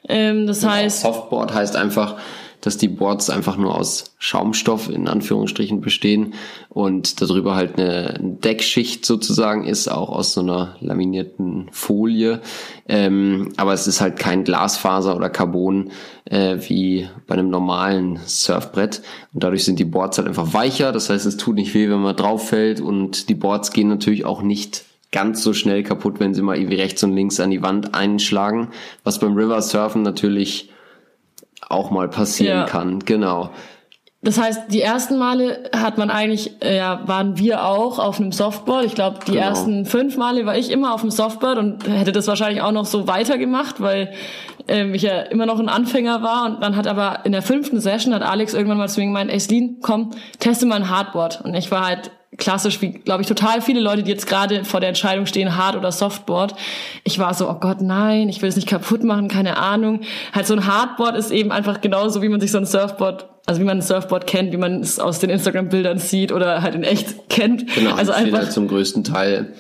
Ähm, 0.10 0.46
das 0.46 0.64
ja, 0.64 0.74
heißt... 0.74 1.02
Softboard 1.02 1.54
heißt 1.54 1.78
einfach 1.78 2.16
dass 2.62 2.78
die 2.78 2.88
Boards 2.88 3.30
einfach 3.30 3.58
nur 3.58 3.76
aus 3.76 4.16
Schaumstoff 4.18 4.90
in 4.90 5.08
Anführungsstrichen 5.08 5.82
bestehen 5.82 6.34
und 6.70 7.22
darüber 7.22 7.56
halt 7.56 7.80
eine 7.80 8.20
Deckschicht 8.22 9.06
sozusagen 9.06 9.66
ist, 9.66 9.88
auch 9.88 10.10
aus 10.10 10.34
so 10.34 10.42
einer 10.42 10.76
laminierten 10.82 11.70
Folie. 11.72 12.42
Ähm, 12.88 13.54
aber 13.58 13.74
es 13.74 13.88
ist 13.88 14.02
halt 14.02 14.18
kein 14.18 14.44
Glasfaser 14.44 15.16
oder 15.16 15.30
Carbon 15.30 15.92
äh, 16.26 16.58
wie 16.68 17.08
bei 17.28 17.36
einem 17.36 17.50
normalen 17.50 18.20
Surfbrett. 18.26 19.02
Und 19.34 19.44
dadurch 19.44 19.64
sind 19.64 19.80
die 19.80 19.86
Boards 19.86 20.18
halt 20.18 20.28
einfach 20.28 20.54
weicher. 20.54 20.92
Das 20.92 21.10
heißt, 21.10 21.26
es 21.26 21.38
tut 21.38 21.56
nicht 21.56 21.74
weh, 21.74 21.90
wenn 21.90 22.02
man 22.02 22.16
drauf 22.16 22.50
fällt 22.50 22.82
und 22.82 23.30
die 23.30 23.36
Boards 23.36 23.72
gehen 23.72 23.88
natürlich 23.88 24.26
auch 24.26 24.42
nicht 24.42 24.84
ganz 25.12 25.42
so 25.42 25.54
schnell 25.54 25.84
kaputt, 25.84 26.20
wenn 26.20 26.34
sie 26.34 26.42
mal 26.42 26.58
irgendwie 26.58 26.76
rechts 26.76 27.04
und 27.04 27.16
links 27.16 27.40
an 27.40 27.50
die 27.50 27.64
Wand 27.64 27.96
einschlagen, 27.96 28.70
was 29.04 29.20
beim 29.20 29.34
River 29.34 29.62
Surfen 29.62 30.04
natürlich 30.04 30.70
auch 31.70 31.92
mal 31.92 32.10
passieren 32.10 32.60
ja. 32.60 32.66
kann. 32.66 33.00
Genau. 33.00 33.52
Das 34.22 34.38
heißt, 34.38 34.64
die 34.70 34.82
ersten 34.82 35.18
Male 35.18 35.70
hat 35.74 35.98
man 35.98 36.10
eigentlich, 36.10 36.62
äh, 36.62 36.76
ja, 36.76 37.08
waren 37.08 37.38
wir 37.38 37.66
auch 37.66 38.00
auf 38.00 38.20
einem 38.20 38.34
Softboard. 38.34 38.84
Ich 38.84 38.94
glaube, 38.94 39.20
die 39.26 39.32
genau. 39.32 39.46
ersten 39.46 39.86
fünf 39.86 40.18
Male 40.18 40.46
war 40.46 40.58
ich 40.58 40.72
immer 40.72 40.94
auf 40.94 41.02
dem 41.02 41.10
Softboard 41.10 41.58
und 41.58 41.88
hätte 41.88 42.12
das 42.12 42.28
wahrscheinlich 42.28 42.62
auch 42.62 42.74
noch 42.74 42.86
so 42.86 43.08
weitergemacht, 43.08 43.80
weil 43.80 44.12
ähm, 44.68 44.94
ich 44.94 45.04
ja 45.04 45.22
immer 45.22 45.46
noch 45.46 45.58
ein 45.58 45.70
Anfänger 45.70 46.22
war. 46.22 46.46
Und 46.46 46.62
dann 46.62 46.76
hat 46.76 46.86
aber 46.86 47.22
in 47.24 47.32
der 47.32 47.42
fünften 47.42 47.80
Session 47.80 48.14
hat 48.14 48.22
Alex 48.22 48.54
irgendwann 48.54 48.78
mal 48.78 48.90
zu 48.90 49.00
mir 49.00 49.06
gemeint, 49.06 49.32
ey 49.32 49.40
Celine, 49.40 49.78
komm, 49.82 50.12
teste 50.40 50.66
mal 50.66 50.76
ein 50.76 50.90
Hardboard. 50.90 51.42
Und 51.46 51.54
ich 51.54 51.72
war 51.72 51.88
halt 51.88 52.12
klassisch, 52.40 52.82
wie 52.82 52.92
glaube 52.92 53.22
ich 53.22 53.28
total 53.28 53.62
viele 53.62 53.80
Leute, 53.80 54.04
die 54.04 54.12
jetzt 54.12 54.28
gerade 54.28 54.66
vor 54.66 54.80
der 54.80 54.90
Entscheidung 54.90 55.26
stehen, 55.26 55.56
Hard 55.56 55.76
oder 55.76 55.92
Softboard. 55.92 56.56
Ich 57.04 57.20
war 57.20 57.34
so, 57.34 57.50
oh 57.50 57.56
Gott, 57.56 57.82
nein, 57.82 58.30
ich 58.30 58.42
will 58.42 58.50
es 58.50 58.56
nicht 58.56 58.68
kaputt 58.68 59.04
machen, 59.04 59.28
keine 59.28 59.58
Ahnung. 59.58 60.02
Halt 60.34 60.48
so 60.48 60.54
ein 60.54 60.66
Hardboard 60.66 61.16
ist 61.16 61.32
eben 61.32 61.52
einfach 61.52 61.82
genauso, 61.82 62.22
wie 62.22 62.30
man 62.30 62.42
sich 62.42 62.52
so 62.52 62.58
ein 62.58 62.66
Surfboard, 62.66 63.28
also 63.46 63.62
wie 63.62 63.66
man 63.66 63.78
ein 63.78 63.82
Surfboard 63.82 64.28
kennt, 64.28 64.52
wie 64.52 64.58
man 64.58 64.82
es 64.82 65.00
aus 65.00 65.20
den 65.20 65.30
Instagram-Bildern 65.30 66.00
sieht 66.00 66.32
oder 66.32 66.62
halt 66.62 66.76
in 66.76 66.84
echt 66.84 67.30
kennt. 67.30 67.74
Genau, 67.76 67.96
also 67.96 68.12
einfach 68.12 68.40
halt 68.40 68.52
zum 68.52 68.68
größten 68.68 69.04
Teil 69.04 69.54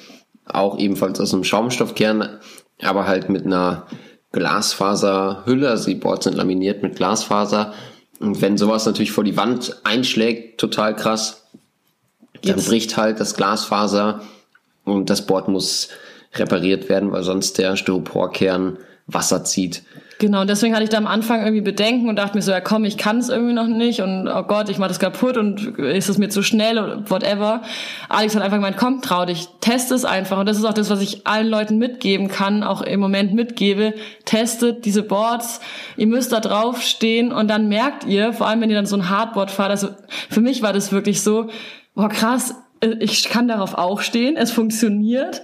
auch 0.46 0.78
ebenfalls 0.80 1.20
aus 1.20 1.34
einem 1.34 1.44
Schaumstoffkern, 1.44 2.40
aber 2.82 3.08
halt 3.08 3.30
mit 3.30 3.46
einer 3.46 3.86
Glasfaserhülle. 4.32 5.70
Also 5.70 5.90
die 5.90 5.96
Boards 5.96 6.26
sind 6.26 6.36
laminiert 6.36 6.84
mit 6.84 6.96
Glasfaser. 6.96 7.74
Und 8.20 8.42
wenn 8.42 8.58
sowas 8.58 8.86
natürlich 8.86 9.12
vor 9.12 9.24
die 9.24 9.38
Wand 9.38 9.78
einschlägt, 9.84 10.60
total 10.60 10.96
krass, 10.96 11.48
dann 12.44 12.64
bricht 12.64 12.98
halt 12.98 13.20
das 13.20 13.36
Glasfaser 13.36 14.22
und 14.86 15.10
das 15.10 15.26
Board 15.26 15.48
muss 15.48 15.90
repariert 16.36 16.90
werden, 16.90 17.12
weil 17.12 17.24
sonst 17.24 17.58
der 17.58 17.76
Styroporkern 17.76 18.78
Wasser 19.08 19.44
zieht. 19.44 19.84
Genau, 20.20 20.42
und 20.42 20.50
deswegen 20.50 20.74
hatte 20.74 20.84
ich 20.84 20.90
da 20.90 20.98
am 20.98 21.08
Anfang 21.08 21.40
irgendwie 21.40 21.62
Bedenken 21.62 22.10
und 22.10 22.18
dachte 22.18 22.36
mir 22.36 22.42
so, 22.42 22.52
ja 22.52 22.60
komm, 22.60 22.84
ich 22.84 22.98
kann 22.98 23.20
es 23.20 23.30
irgendwie 23.30 23.54
noch 23.54 23.68
nicht 23.68 24.02
und 24.02 24.28
oh 24.28 24.44
Gott, 24.44 24.68
ich 24.68 24.78
mach 24.78 24.90
das 24.90 25.00
kaputt 25.00 25.38
und 25.38 25.80
ist 25.80 26.10
es 26.10 26.18
mir 26.18 26.28
zu 26.28 26.44
schnell 26.44 26.78
oder 26.78 27.10
whatever. 27.10 27.62
Alex 28.10 28.36
hat 28.36 28.44
einfach 28.44 28.58
gemeint, 28.58 28.76
komm, 28.76 29.02
trau 29.02 29.24
dich, 29.24 29.48
test 29.62 29.94
es 29.94 30.04
einfach. 30.04 30.38
Und 30.38 30.46
das 30.46 30.58
ist 30.58 30.66
auch 30.66 30.74
das, 30.74 30.90
was 30.90 31.00
ich 31.02 31.26
allen 31.26 31.48
Leuten 31.48 31.78
mitgeben 31.78 32.28
kann, 32.28 32.64
auch 32.64 32.82
im 32.82 33.00
Moment 33.00 33.34
mitgebe. 33.34 33.94
Testet 34.26 34.84
diese 34.84 35.04
Boards, 35.04 35.62
ihr 35.96 36.08
müsst 36.08 36.34
da 36.34 36.42
drauf 36.42 36.82
stehen 36.82 37.32
und 37.32 37.48
dann 37.48 37.70
merkt 37.70 38.04
ihr, 38.04 38.34
vor 38.34 38.48
allem 38.48 38.60
wenn 38.60 38.70
ihr 38.70 38.76
dann 38.76 38.88
so 38.88 38.98
ein 38.98 39.10
Hardboard 39.10 39.52
fahrt, 39.52 39.72
also 39.72 39.88
für 40.30 40.42
mich 40.42 40.62
war 40.62 40.74
das 40.74 40.92
wirklich 40.92 41.22
so, 41.22 41.48
boah 42.00 42.08
krass, 42.08 42.56
äh, 42.80 42.96
ich 43.02 43.28
kann 43.30 43.50
darauf 43.50 43.74
auch 43.74 44.02
stehen, 44.02 44.38
es 44.38 44.52
funktioniert. 44.52 45.42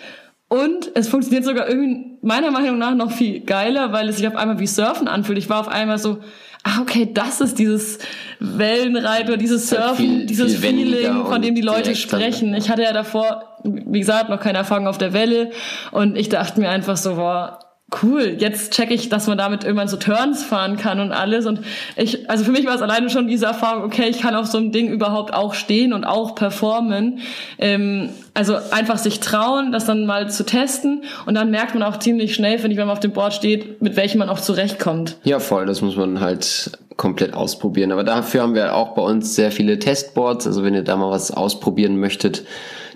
Und 0.48 0.92
es 0.94 1.10
funktioniert 1.10 1.44
sogar 1.44 1.68
irgendwie 1.68 2.18
meiner 2.22 2.52
Meinung 2.52 2.78
nach 2.78 2.96
noch 2.96 3.12
viel 3.12 3.42
geiler, 3.42 3.92
weil 3.92 4.08
es 4.08 4.18
sich 4.18 4.28
auf 4.28 4.36
einmal 4.36 4.60
wie 4.60 4.68
Surfen 4.68 5.08
anfühlt. 5.08 5.38
Ich 5.40 5.50
war 5.50 5.60
auf 5.60 5.68
einmal 5.68 5.98
so, 5.98 6.20
ah 6.64 6.82
okay, 6.82 7.10
das 7.12 7.42
ist 7.42 7.60
dieses 7.60 7.98
Wellenreiten 8.40 9.30
oder 9.30 9.38
dieses 9.38 9.68
Surfen, 9.70 9.96
viel, 9.96 10.26
dieses 10.28 10.56
viel 10.56 10.78
Feeling, 10.78 11.26
von 11.26 11.42
dem 11.42 11.56
die 11.56 11.62
Leute 11.62 11.96
sprechen. 11.96 12.54
Ich 12.54 12.70
hatte 12.70 12.84
ja 12.84 12.94
davor, 12.94 13.58
wie 13.64 14.00
gesagt, 14.00 14.30
noch 14.30 14.40
keine 14.40 14.60
Erfahrung 14.60 14.88
auf 14.88 15.00
der 15.00 15.14
Welle. 15.14 15.50
Und 15.92 16.16
ich 16.16 16.30
dachte 16.30 16.60
mir 16.60 16.70
einfach 16.70 16.96
so, 16.96 17.16
boah, 17.16 17.60
cool, 18.02 18.36
jetzt 18.40 18.74
check 18.74 18.90
ich, 18.92 19.10
dass 19.10 19.28
man 19.28 19.38
damit 19.38 19.64
irgendwann 19.64 19.88
so 19.88 19.98
Turns 19.98 20.44
fahren 20.44 20.78
kann 20.78 21.00
und 21.00 21.12
alles. 21.12 21.46
Und 21.46 21.60
ich, 21.96 22.30
also 22.30 22.44
für 22.44 22.52
mich 22.52 22.66
war 22.66 22.76
es 22.76 22.82
alleine 22.82 23.10
schon 23.10 23.28
diese 23.28 23.46
Erfahrung, 23.46 23.84
okay, 23.84 24.10
ich 24.10 24.22
kann 24.22 24.36
auf 24.36 24.48
so 24.48 24.58
einem 24.58 24.72
Ding 24.72 24.90
überhaupt 24.90 25.34
auch 25.34 25.54
stehen 25.54 25.94
und 25.94 26.04
auch 26.04 26.36
performen. 26.36 27.20
Ähm, 27.60 28.10
also 28.34 28.58
einfach 28.72 28.98
sich 28.98 29.20
trauen, 29.20 29.72
das 29.72 29.86
dann 29.86 30.06
mal 30.06 30.30
zu 30.30 30.46
testen. 30.46 31.04
Und 31.26 31.36
dann 31.36 31.52
merkt 31.52 31.74
man 31.74 31.84
auch 31.84 31.98
ziemlich 31.98 32.34
schnell, 32.34 32.58
finde 32.58 32.74
ich, 32.74 32.78
wenn 32.78 32.88
man 32.88 32.96
auf 32.96 33.02
dem 33.02 33.12
Board 33.12 33.34
steht, 33.34 33.82
mit 33.82 33.96
welchem 33.96 34.18
man 34.18 34.30
auch 34.30 34.42
zurechtkommt. 34.42 35.18
Ja, 35.24 35.40
voll, 35.40 35.66
das 35.66 35.82
muss 35.82 35.96
man 35.96 36.20
halt 36.20 36.72
komplett 36.98 37.34
ausprobieren. 37.34 37.92
Aber 37.92 38.04
dafür 38.04 38.42
haben 38.42 38.56
wir 38.56 38.74
auch 38.74 38.96
bei 38.96 39.02
uns 39.02 39.36
sehr 39.36 39.52
viele 39.52 39.80
Testboards. 39.80 40.48
Also 40.48 40.64
wenn 40.64 40.74
ihr 40.74 40.84
da 40.84 40.96
mal 40.98 41.12
was 41.12 41.32
ausprobieren 41.32 41.98
möchtet, 41.98 42.44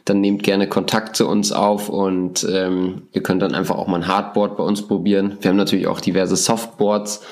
dann 0.09 0.21
nehmt 0.21 0.43
gerne 0.43 0.67
Kontakt 0.67 1.15
zu 1.15 1.27
uns 1.27 1.51
auf 1.51 1.89
und 1.89 2.45
ähm, 2.49 3.03
ihr 3.11 3.23
könnt 3.23 3.41
dann 3.41 3.55
einfach 3.55 3.75
auch 3.75 3.87
mal 3.87 3.97
ein 3.97 4.07
Hardboard 4.07 4.57
bei 4.57 4.63
uns 4.63 4.87
probieren. 4.87 5.37
Wir 5.41 5.49
haben 5.49 5.57
natürlich 5.57 5.87
auch 5.87 6.01
diverse 6.01 6.35
Softboards, 6.35 7.23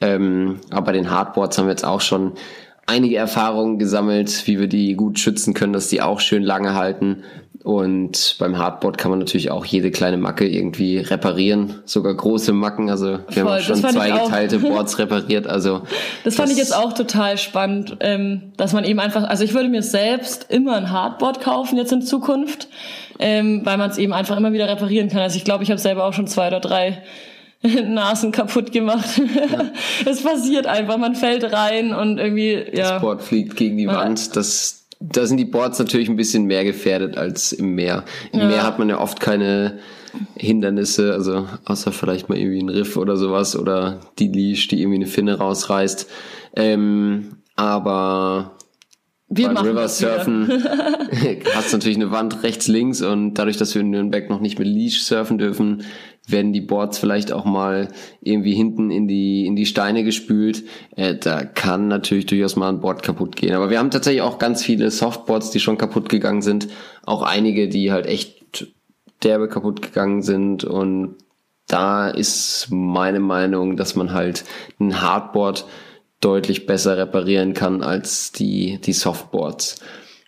ähm, 0.00 0.60
aber 0.70 0.92
den 0.92 1.10
Hardboards 1.10 1.58
haben 1.58 1.66
wir 1.66 1.72
jetzt 1.72 1.84
auch 1.84 2.00
schon 2.00 2.32
einige 2.86 3.16
Erfahrungen 3.16 3.78
gesammelt, 3.78 4.46
wie 4.46 4.58
wir 4.58 4.68
die 4.68 4.94
gut 4.94 5.18
schützen 5.18 5.54
können, 5.54 5.72
dass 5.72 5.88
die 5.88 6.02
auch 6.02 6.20
schön 6.20 6.42
lange 6.42 6.74
halten. 6.74 7.22
Und 7.62 8.36
beim 8.40 8.58
Hardboard 8.58 8.98
kann 8.98 9.10
man 9.10 9.20
natürlich 9.20 9.52
auch 9.52 9.64
jede 9.64 9.92
kleine 9.92 10.16
Macke 10.16 10.48
irgendwie 10.48 10.98
reparieren, 10.98 11.80
sogar 11.84 12.12
große 12.12 12.52
Macken. 12.52 12.90
Also 12.90 13.06
wir 13.06 13.20
Voll, 13.28 13.42
haben 13.44 13.48
auch 13.48 13.60
schon 13.60 13.76
zwei 13.76 14.10
geteilte 14.10 14.58
Boards 14.58 14.98
repariert. 14.98 15.46
Also 15.46 15.82
das 16.24 16.34
fand 16.34 16.48
das 16.48 16.56
ich 16.56 16.58
jetzt 16.58 16.74
auch 16.74 16.92
total 16.92 17.38
spannend, 17.38 17.98
ähm, 18.00 18.52
dass 18.56 18.72
man 18.72 18.84
eben 18.84 18.98
einfach, 18.98 19.22
also 19.22 19.44
ich 19.44 19.54
würde 19.54 19.68
mir 19.68 19.82
selbst 19.82 20.46
immer 20.50 20.74
ein 20.74 20.90
Hardboard 20.90 21.40
kaufen 21.40 21.76
jetzt 21.76 21.92
in 21.92 22.02
Zukunft, 22.02 22.66
ähm, 23.20 23.60
weil 23.64 23.78
man 23.78 23.90
es 23.90 23.98
eben 23.98 24.12
einfach 24.12 24.36
immer 24.36 24.52
wieder 24.52 24.68
reparieren 24.68 25.08
kann. 25.08 25.20
Also 25.20 25.36
ich 25.36 25.44
glaube, 25.44 25.62
ich 25.62 25.70
habe 25.70 25.80
selber 25.80 26.04
auch 26.04 26.14
schon 26.14 26.26
zwei 26.26 26.48
oder 26.48 26.58
drei 26.58 27.00
Nasen 27.86 28.32
kaputt 28.32 28.72
gemacht. 28.72 29.18
Ja. 29.18 29.70
es 30.10 30.22
passiert 30.22 30.66
einfach, 30.66 30.98
man 30.98 31.14
fällt 31.14 31.52
rein 31.52 31.92
und 31.92 32.18
irgendwie, 32.18 32.54
ja. 32.72 32.92
Das 32.92 33.00
Board 33.00 33.22
fliegt 33.22 33.56
gegen 33.56 33.76
die 33.76 33.86
Wand, 33.86 34.36
das 34.36 34.80
da 35.04 35.26
sind 35.26 35.38
die 35.38 35.44
Boards 35.44 35.80
natürlich 35.80 36.08
ein 36.08 36.16
bisschen 36.16 36.44
mehr 36.44 36.64
gefährdet 36.64 37.16
als 37.16 37.52
im 37.52 37.74
Meer. 37.74 38.04
Im 38.32 38.40
ja. 38.40 38.46
Meer 38.46 38.62
hat 38.62 38.78
man 38.78 38.88
ja 38.88 39.00
oft 39.00 39.18
keine 39.18 39.80
Hindernisse, 40.36 41.12
also 41.12 41.48
außer 41.64 41.92
vielleicht 41.92 42.28
mal 42.28 42.38
irgendwie 42.38 42.62
ein 42.62 42.68
Riff 42.68 42.96
oder 42.96 43.16
sowas 43.16 43.56
oder 43.56 44.00
die 44.18 44.28
Leash, 44.28 44.68
die 44.68 44.80
irgendwie 44.80 44.98
eine 44.98 45.06
Finne 45.06 45.38
rausreißt. 45.38 46.08
Ähm, 46.54 47.38
aber 47.56 48.52
wir 49.36 49.48
beim 49.48 49.64
River 49.64 49.88
Surfen 49.88 50.48
hast 51.54 51.72
natürlich 51.72 51.96
eine 51.96 52.10
Wand 52.10 52.42
rechts, 52.42 52.68
links 52.68 53.02
und 53.02 53.34
dadurch, 53.34 53.56
dass 53.56 53.74
wir 53.74 53.82
in 53.82 53.90
Nürnberg 53.90 54.28
noch 54.28 54.40
nicht 54.40 54.58
mit 54.58 54.68
Leash 54.68 55.02
surfen 55.02 55.38
dürfen, 55.38 55.84
werden 56.26 56.52
die 56.52 56.60
Boards 56.60 56.98
vielleicht 56.98 57.32
auch 57.32 57.44
mal 57.44 57.88
irgendwie 58.20 58.54
hinten 58.54 58.90
in 58.90 59.08
die, 59.08 59.46
in 59.46 59.56
die 59.56 59.66
Steine 59.66 60.04
gespült. 60.04 60.62
Äh, 60.96 61.16
da 61.16 61.44
kann 61.44 61.88
natürlich 61.88 62.26
durchaus 62.26 62.56
mal 62.56 62.68
ein 62.68 62.80
Board 62.80 63.02
kaputt 63.02 63.34
gehen. 63.36 63.54
Aber 63.54 63.70
wir 63.70 63.78
haben 63.78 63.90
tatsächlich 63.90 64.22
auch 64.22 64.38
ganz 64.38 64.62
viele 64.62 64.90
Softboards, 64.90 65.50
die 65.50 65.60
schon 65.60 65.78
kaputt 65.78 66.08
gegangen 66.08 66.42
sind. 66.42 66.68
Auch 67.04 67.22
einige, 67.22 67.68
die 67.68 67.90
halt 67.90 68.06
echt 68.06 68.68
derbe 69.24 69.48
kaputt 69.48 69.82
gegangen 69.82 70.22
sind. 70.22 70.62
Und 70.62 71.16
da 71.66 72.08
ist 72.08 72.68
meine 72.70 73.20
Meinung, 73.20 73.76
dass 73.76 73.96
man 73.96 74.12
halt 74.12 74.44
ein 74.78 75.00
Hardboard 75.00 75.66
deutlich 76.22 76.66
besser 76.66 76.96
reparieren 76.96 77.52
kann 77.52 77.82
als 77.82 78.32
die, 78.32 78.78
die 78.80 78.94
Softboards. 78.94 79.76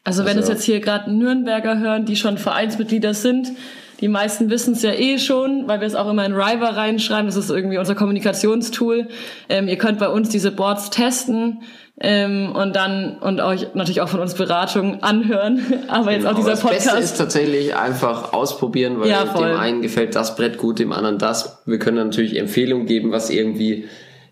Also 0.05 0.27
wenn 0.27 0.37
also, 0.37 0.53
es 0.53 0.59
jetzt 0.59 0.65
hier 0.65 0.81
gerade 0.81 1.11
Nürnberger 1.11 1.79
hören, 1.79 2.05
die 2.05 2.17
schon 2.17 2.37
Vereinsmitglieder 2.37 3.15
sind, 3.15 3.53
die 4.01 4.09
meisten 4.09 4.51
wissen 4.51 4.75
es 4.75 4.83
ja 4.83 4.93
eh 4.93 5.19
schon, 5.19 5.67
weil 5.67 5.81
wir 5.81 5.87
es 5.87 5.95
auch 5.95 6.11
immer 6.11 6.27
in 6.27 6.35
River 6.35 6.77
reinschreiben. 6.77 7.27
Das 7.27 7.37
ist 7.37 7.49
irgendwie 7.49 7.79
unser 7.79 7.95
Kommunikationstool. 7.95 9.09
Ähm, 9.49 9.69
ihr 9.69 9.79
könnt 9.79 9.99
bei 9.99 10.09
uns 10.09 10.29
diese 10.29 10.51
Boards 10.51 10.91
testen 10.91 11.63
ähm, 12.01 12.53
und 12.53 12.75
dann 12.75 13.19
und 13.19 13.41
euch 13.41 13.69
natürlich 13.75 14.01
auch 14.01 14.09
von 14.09 14.21
uns 14.21 14.35
Beratungen 14.35 15.03
anhören. 15.03 15.63
Aber 15.89 16.11
jetzt 16.11 16.23
genau, 16.23 16.33
auch 16.33 16.37
dieser 16.37 16.57
Podcast. 16.57 16.87
Das 16.87 16.95
Beste 16.95 17.05
ist 17.05 17.17
tatsächlich 17.19 17.77
einfach 17.77 18.33
ausprobieren, 18.33 19.01
weil 19.01 19.09
ja, 19.09 19.25
dem 19.25 19.57
einen 19.57 19.81
gefällt 19.81 20.17
das 20.17 20.35
Brett 20.35 20.59
gut, 20.59 20.81
dem 20.81 20.93
anderen 20.93 21.19
das. 21.19 21.63
Wir 21.65 21.79
können 21.79 21.97
natürlich 21.97 22.37
Empfehlungen 22.37 22.87
geben, 22.87 23.13
was 23.13 23.31
irgendwie 23.31 23.89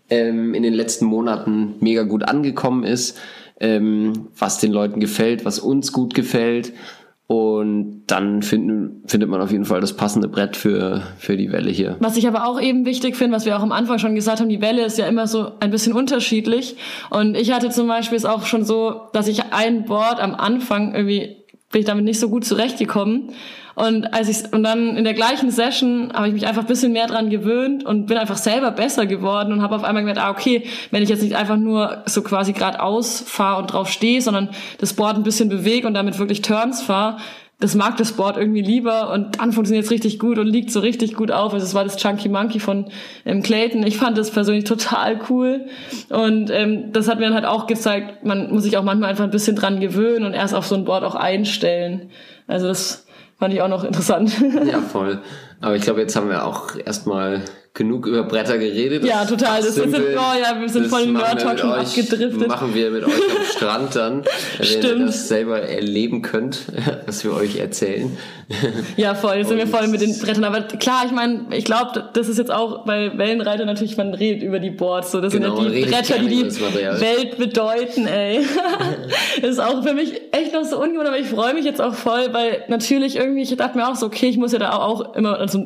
ähm, 0.09 0.53
in 0.53 0.63
den 0.63 0.73
letzten 0.73 1.05
Monaten 1.05 1.75
mega 1.79 2.03
gut 2.03 2.23
angekommen 2.23 2.83
ist, 2.83 3.19
ähm, 3.59 4.29
was 4.37 4.59
den 4.59 4.71
Leuten 4.71 4.99
gefällt, 4.99 5.45
was 5.45 5.59
uns 5.59 5.91
gut 5.91 6.13
gefällt. 6.13 6.73
Und 7.25 8.03
dann 8.07 8.43
finden, 8.43 9.01
findet 9.07 9.29
man 9.29 9.41
auf 9.41 9.51
jeden 9.51 9.65
Fall 9.65 9.79
das 9.79 9.95
passende 9.95 10.27
Brett 10.27 10.57
für, 10.57 11.01
für 11.17 11.37
die 11.37 11.51
Welle 11.51 11.71
hier. 11.71 11.95
Was 11.99 12.17
ich 12.17 12.27
aber 12.27 12.45
auch 12.45 12.61
eben 12.61 12.85
wichtig 12.85 13.15
finde, 13.15 13.35
was 13.35 13.45
wir 13.45 13.57
auch 13.57 13.63
am 13.63 13.71
Anfang 13.71 13.97
schon 13.97 14.13
gesagt 14.13 14.39
haben, 14.41 14.49
die 14.49 14.61
Welle 14.61 14.83
ist 14.83 14.97
ja 14.97 15.07
immer 15.07 15.25
so 15.25 15.53
ein 15.59 15.71
bisschen 15.71 15.93
unterschiedlich. 15.93 16.75
Und 17.09 17.35
ich 17.35 17.51
hatte 17.51 17.69
zum 17.69 17.87
Beispiel 17.87 18.17
es 18.17 18.25
auch 18.25 18.45
schon 18.45 18.65
so, 18.65 19.03
dass 19.13 19.27
ich 19.27 19.51
ein 19.51 19.85
Board 19.85 20.19
am 20.19 20.35
Anfang 20.35 20.93
irgendwie 20.93 21.42
bin 21.73 21.81
ich 21.81 21.85
damit 21.87 22.05
nicht 22.05 22.19
so 22.19 22.29
gut 22.29 22.45
zurechtgekommen. 22.45 23.33
Und 23.75 24.13
als 24.13 24.29
ich 24.29 24.53
und 24.53 24.61
dann 24.61 24.95
in 24.95 25.03
der 25.03 25.15
gleichen 25.15 25.49
Session 25.49 26.11
habe 26.13 26.27
ich 26.27 26.33
mich 26.33 26.45
einfach 26.45 26.61
ein 26.61 26.67
bisschen 26.67 26.93
mehr 26.93 27.07
dran 27.07 27.31
gewöhnt 27.31 27.83
und 27.83 28.05
bin 28.05 28.17
einfach 28.17 28.37
selber 28.37 28.69
besser 28.69 29.07
geworden 29.07 29.51
und 29.51 29.63
habe 29.63 29.75
auf 29.75 29.83
einmal 29.83 30.03
gemerkt, 30.03 30.21
ah 30.21 30.29
okay, 30.29 30.67
wenn 30.91 31.01
ich 31.01 31.09
jetzt 31.09 31.23
nicht 31.23 31.35
einfach 31.35 31.57
nur 31.57 32.03
so 32.05 32.21
quasi 32.21 32.53
geradeaus 32.53 33.23
fahre 33.25 33.59
und 33.59 33.73
drauf 33.73 33.89
stehe, 33.89 34.21
sondern 34.21 34.49
das 34.77 34.93
Board 34.93 35.17
ein 35.17 35.23
bisschen 35.23 35.49
bewege 35.49 35.87
und 35.87 35.95
damit 35.95 36.19
wirklich 36.19 36.43
Turns 36.43 36.83
fahre, 36.83 37.17
das 37.63 37.75
mag 37.75 37.95
das 37.95 38.11
Board 38.11 38.35
irgendwie 38.35 38.61
lieber 38.61 39.09
und 39.13 39.39
dann 39.39 39.53
funktioniert 39.53 39.85
es 39.85 39.91
richtig 39.91 40.19
gut 40.19 40.37
und 40.37 40.47
liegt 40.47 40.69
so 40.69 40.81
richtig 40.81 41.15
gut 41.15 41.31
auf. 41.31 41.53
Also 41.53 41.65
es 41.65 41.73
war 41.73 41.85
das 41.85 41.95
Chunky 41.95 42.27
Monkey 42.27 42.59
von 42.59 42.87
ähm, 43.25 43.41
Clayton. 43.41 43.87
Ich 43.87 43.95
fand 43.95 44.17
das 44.17 44.31
persönlich 44.31 44.65
total 44.65 45.21
cool 45.29 45.67
und 46.09 46.49
ähm, 46.49 46.91
das 46.91 47.07
hat 47.07 47.19
mir 47.19 47.27
dann 47.27 47.35
halt 47.35 47.45
auch 47.45 47.65
gezeigt, 47.65 48.25
man 48.25 48.51
muss 48.51 48.63
sich 48.63 48.75
auch 48.75 48.83
manchmal 48.83 49.11
einfach 49.11 49.23
ein 49.23 49.31
bisschen 49.31 49.55
dran 49.55 49.79
gewöhnen 49.79 50.25
und 50.25 50.33
erst 50.33 50.53
auf 50.53 50.65
so 50.65 50.75
ein 50.75 50.83
Board 50.83 51.05
auch 51.05 51.15
einstellen. 51.15 52.09
Also 52.47 52.67
das 52.67 53.07
fand 53.39 53.53
ich 53.53 53.61
auch 53.61 53.69
noch 53.69 53.85
interessant. 53.85 54.35
Ja, 54.69 54.81
voll. 54.81 55.21
Aber 55.61 55.77
ich 55.77 55.83
glaube, 55.83 56.01
jetzt 56.01 56.17
haben 56.17 56.27
wir 56.27 56.45
auch 56.45 56.75
erstmal 56.75 57.43
genug 57.73 58.05
über 58.05 58.23
Bretter 58.23 58.59
geredet. 58.59 59.03
Ja, 59.03 59.25
total. 59.25 59.61
Das, 59.61 59.75
sind, 59.75 59.95
oh 59.95 59.97
ja, 59.97 60.59
wir 60.59 60.69
sind 60.69 60.87
voll 60.87 61.01
in 61.03 61.13
Nerd-Talk 61.13 61.59
schon 61.59 61.71
abgedriftet. 61.71 62.47
Machen 62.47 62.75
wir 62.75 62.91
mit 62.91 63.03
euch 63.03 63.13
am 63.13 63.45
Strand 63.55 63.95
dann, 63.95 64.23
wenn 64.59 64.81
ihr 64.83 65.05
das 65.05 65.27
selber 65.27 65.61
erleben 65.61 66.21
könnt, 66.21 66.67
was 67.07 67.23
wir 67.23 67.33
euch 67.33 67.57
erzählen. 67.57 68.15
Ja, 68.97 69.15
voll. 69.15 69.37
Jetzt 69.37 69.49
sind 69.49 69.57
wir 69.57 69.67
voll 69.67 69.87
mit 69.87 70.01
den 70.01 70.17
Brettern. 70.17 70.43
Aber 70.43 70.61
klar, 70.61 71.03
ich 71.05 71.11
meine, 71.11 71.45
ich 71.51 71.65
glaube, 71.65 72.09
das 72.13 72.29
ist 72.29 72.37
jetzt 72.37 72.51
auch 72.51 72.85
bei 72.85 73.17
Wellenreiter 73.17 73.65
natürlich, 73.65 73.97
man 73.97 74.13
redet 74.13 74.43
über 74.43 74.59
die 74.59 74.69
Boards. 74.69 75.11
So, 75.11 75.21
das 75.21 75.33
genau, 75.33 75.55
sind 75.55 75.73
ja 75.73 75.85
die 75.85 75.91
Bretter, 75.91 76.19
die 76.19 76.27
die 76.27 77.01
Welt 77.01 77.37
bedeuten, 77.37 78.07
ey. 78.07 78.45
das 79.41 79.51
ist 79.51 79.59
auch 79.59 79.83
für 79.83 79.93
mich 79.93 80.21
echt 80.31 80.53
noch 80.53 80.63
so 80.63 80.81
ungewohnt, 80.81 81.07
aber 81.07 81.19
ich 81.19 81.27
freue 81.27 81.53
mich 81.53 81.65
jetzt 81.65 81.81
auch 81.81 81.93
voll, 81.93 82.29
weil 82.31 82.63
natürlich 82.67 83.15
irgendwie, 83.15 83.41
ich 83.41 83.55
dachte 83.55 83.77
mir 83.77 83.87
auch 83.87 83.95
so, 83.95 84.05
okay, 84.05 84.27
ich 84.27 84.37
muss 84.37 84.51
ja 84.51 84.59
da 84.59 84.73
auch 84.73 85.15
immer, 85.15 85.39
also, 85.39 85.65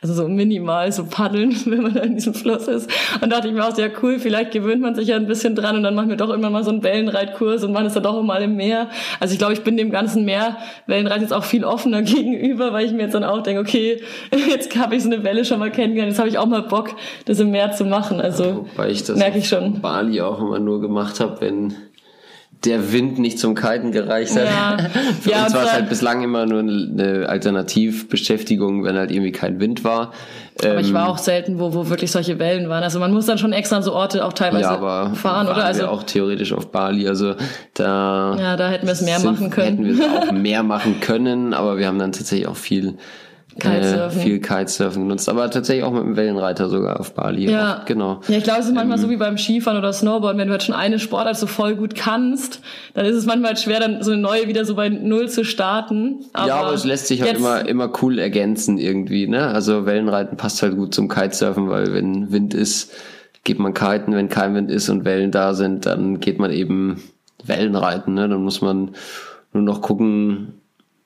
also 0.00 0.14
so 0.14 0.28
minimal 0.28 0.92
so 0.92 1.04
paddeln 1.04 1.56
wenn 1.66 1.82
man 1.82 1.94
da 1.94 2.00
in 2.00 2.14
diesem 2.14 2.34
Fluss 2.34 2.68
ist. 2.68 2.90
Und 3.20 3.30
dachte 3.30 3.48
ich 3.48 3.54
mir 3.54 3.66
auch, 3.66 3.74
sehr 3.74 3.90
cool, 4.02 4.18
vielleicht 4.18 4.52
gewöhnt 4.52 4.80
man 4.80 4.94
sich 4.94 5.08
ja 5.08 5.16
ein 5.16 5.26
bisschen 5.26 5.54
dran 5.54 5.76
und 5.76 5.82
dann 5.82 5.94
machen 5.94 6.08
wir 6.08 6.16
doch 6.16 6.30
immer 6.30 6.50
mal 6.50 6.64
so 6.64 6.70
einen 6.70 6.82
Wellenreitkurs 6.82 7.64
und 7.64 7.72
machen 7.72 7.86
es 7.86 7.94
dann 7.94 8.02
doch 8.02 8.20
mal 8.22 8.42
im 8.42 8.56
Meer. 8.56 8.88
Also 9.20 9.32
ich 9.32 9.38
glaube, 9.38 9.52
ich 9.52 9.62
bin 9.62 9.76
dem 9.76 9.90
ganzen 9.90 10.24
Meer 10.24 10.56
Wellenreit 10.86 11.20
jetzt 11.20 11.32
auch 11.32 11.44
viel 11.44 11.64
offener 11.64 12.02
gegenüber, 12.32 12.72
weil 12.72 12.86
ich 12.86 12.92
mir 12.92 13.02
jetzt 13.02 13.14
dann 13.14 13.24
auch 13.24 13.42
denke, 13.42 13.60
okay, 13.60 14.00
jetzt 14.50 14.76
habe 14.76 14.96
ich 14.96 15.02
so 15.02 15.10
eine 15.10 15.22
Welle 15.24 15.44
schon 15.44 15.58
mal 15.58 15.70
kennengelernt, 15.70 16.10
jetzt 16.10 16.18
habe 16.18 16.28
ich 16.28 16.38
auch 16.38 16.46
mal 16.46 16.62
Bock, 16.62 16.90
das 17.24 17.40
im 17.40 17.50
Meer 17.50 17.72
zu 17.72 17.84
machen. 17.84 18.20
Also 18.20 18.66
Wobei 18.68 18.90
ich 18.90 19.04
das 19.04 19.16
merke 19.16 19.38
ich 19.38 19.48
schon. 19.48 19.80
Bali 19.80 20.20
auch 20.20 20.40
immer 20.40 20.58
nur 20.58 20.80
gemacht 20.80 21.20
habe, 21.20 21.40
wenn 21.40 21.74
der 22.64 22.92
Wind 22.92 23.18
nicht 23.18 23.38
zum 23.38 23.54
Kiten 23.54 23.92
gereicht 23.92 24.34
hat. 24.36 24.44
Ja. 24.44 24.76
Für 25.20 25.30
ja, 25.30 25.44
uns 25.44 25.54
war 25.54 25.64
es 25.64 25.72
halt 25.72 25.88
bislang 25.88 26.22
immer 26.22 26.46
nur 26.46 26.60
eine 26.60 27.28
Alternativbeschäftigung, 27.28 28.84
wenn 28.84 28.96
halt 28.96 29.10
irgendwie 29.10 29.32
kein 29.32 29.60
Wind 29.60 29.84
war. 29.84 30.12
Aber 30.60 30.74
ähm, 30.74 30.78
ich 30.80 30.92
war 30.92 31.04
ähm, 31.04 31.12
auch 31.12 31.18
selten, 31.18 31.58
wo, 31.60 31.74
wo 31.74 31.88
wirklich 31.88 32.10
solche 32.10 32.38
Wellen 32.38 32.68
waren. 32.68 32.82
Also 32.82 32.98
man 32.98 33.12
muss 33.12 33.26
dann 33.26 33.38
schon 33.38 33.52
extra 33.52 33.76
an 33.76 33.82
so 33.82 33.92
Orte 33.92 34.24
auch 34.24 34.32
teilweise 34.32 34.62
ja, 34.62 34.70
aber 34.70 35.14
fahren, 35.14 35.48
oder? 35.48 35.64
Also 35.64 35.86
auch 35.88 36.02
theoretisch 36.02 36.52
auf 36.52 36.72
Bali. 36.72 37.06
Also 37.06 37.34
da 37.74 38.36
ja, 38.38 38.56
da 38.56 38.68
hätten 38.68 38.86
wir 38.86 38.92
es 38.92 39.02
mehr 39.02 39.20
sind, 39.20 39.32
machen 39.32 39.50
können. 39.50 39.84
Hätten 39.84 39.98
wir 39.98 40.06
es 40.06 40.28
auch 40.28 40.32
mehr 40.32 40.62
machen 40.62 41.00
können, 41.00 41.52
aber 41.52 41.78
wir 41.78 41.86
haben 41.86 41.98
dann 41.98 42.12
tatsächlich 42.12 42.48
auch 42.48 42.56
viel 42.56 42.94
Kitesurfen. 43.58 44.20
Äh, 44.20 44.22
viel 44.22 44.40
Kitesurfen 44.40 45.02
genutzt, 45.04 45.28
aber 45.28 45.50
tatsächlich 45.50 45.84
auch 45.84 45.92
mit 45.92 46.02
dem 46.02 46.16
Wellenreiter 46.16 46.68
sogar 46.68 47.00
auf 47.00 47.14
Bali. 47.14 47.50
Ja, 47.50 47.78
oft, 47.78 47.86
genau. 47.86 48.20
Ja, 48.28 48.36
ich 48.36 48.44
glaube, 48.44 48.60
es 48.60 48.66
ist 48.66 48.74
manchmal 48.74 48.98
ähm, 48.98 49.02
so 49.02 49.10
wie 49.10 49.16
beim 49.16 49.38
Skifahren 49.38 49.78
oder 49.78 49.92
Snowboard, 49.92 50.36
wenn 50.36 50.48
du 50.48 50.52
halt 50.52 50.62
schon 50.62 50.74
eine 50.74 50.98
Sportart 50.98 51.36
so 51.36 51.46
voll 51.46 51.74
gut 51.74 51.94
kannst, 51.94 52.60
dann 52.94 53.06
ist 53.06 53.16
es 53.16 53.26
manchmal 53.26 53.50
halt 53.50 53.60
schwer, 53.60 53.80
dann 53.80 54.02
so 54.02 54.12
eine 54.12 54.20
neue 54.20 54.48
wieder 54.48 54.64
so 54.64 54.74
bei 54.74 54.88
Null 54.88 55.28
zu 55.28 55.44
starten. 55.44 56.24
Aber 56.32 56.48
ja, 56.48 56.56
aber 56.56 56.74
es 56.74 56.84
lässt 56.84 57.06
sich 57.06 57.22
halt 57.22 57.36
immer, 57.36 57.66
immer 57.66 57.90
cool 58.02 58.18
ergänzen 58.18 58.78
irgendwie, 58.78 59.26
ne? 59.26 59.46
Also 59.46 59.86
Wellenreiten 59.86 60.36
passt 60.36 60.62
halt 60.62 60.76
gut 60.76 60.94
zum 60.94 61.08
Kitesurfen, 61.08 61.68
weil 61.68 61.92
wenn 61.92 62.32
Wind 62.32 62.52
ist, 62.54 62.92
geht 63.44 63.58
man 63.58 63.74
kiten, 63.74 64.14
wenn 64.14 64.28
kein 64.28 64.54
Wind 64.54 64.70
ist 64.70 64.88
und 64.88 65.04
Wellen 65.04 65.30
da 65.30 65.54
sind, 65.54 65.86
dann 65.86 66.20
geht 66.20 66.38
man 66.38 66.50
eben 66.50 67.02
Wellenreiten, 67.44 68.14
ne? 68.14 68.28
Dann 68.28 68.42
muss 68.42 68.60
man 68.60 68.90
nur 69.52 69.62
noch 69.62 69.80
gucken, 69.80 70.54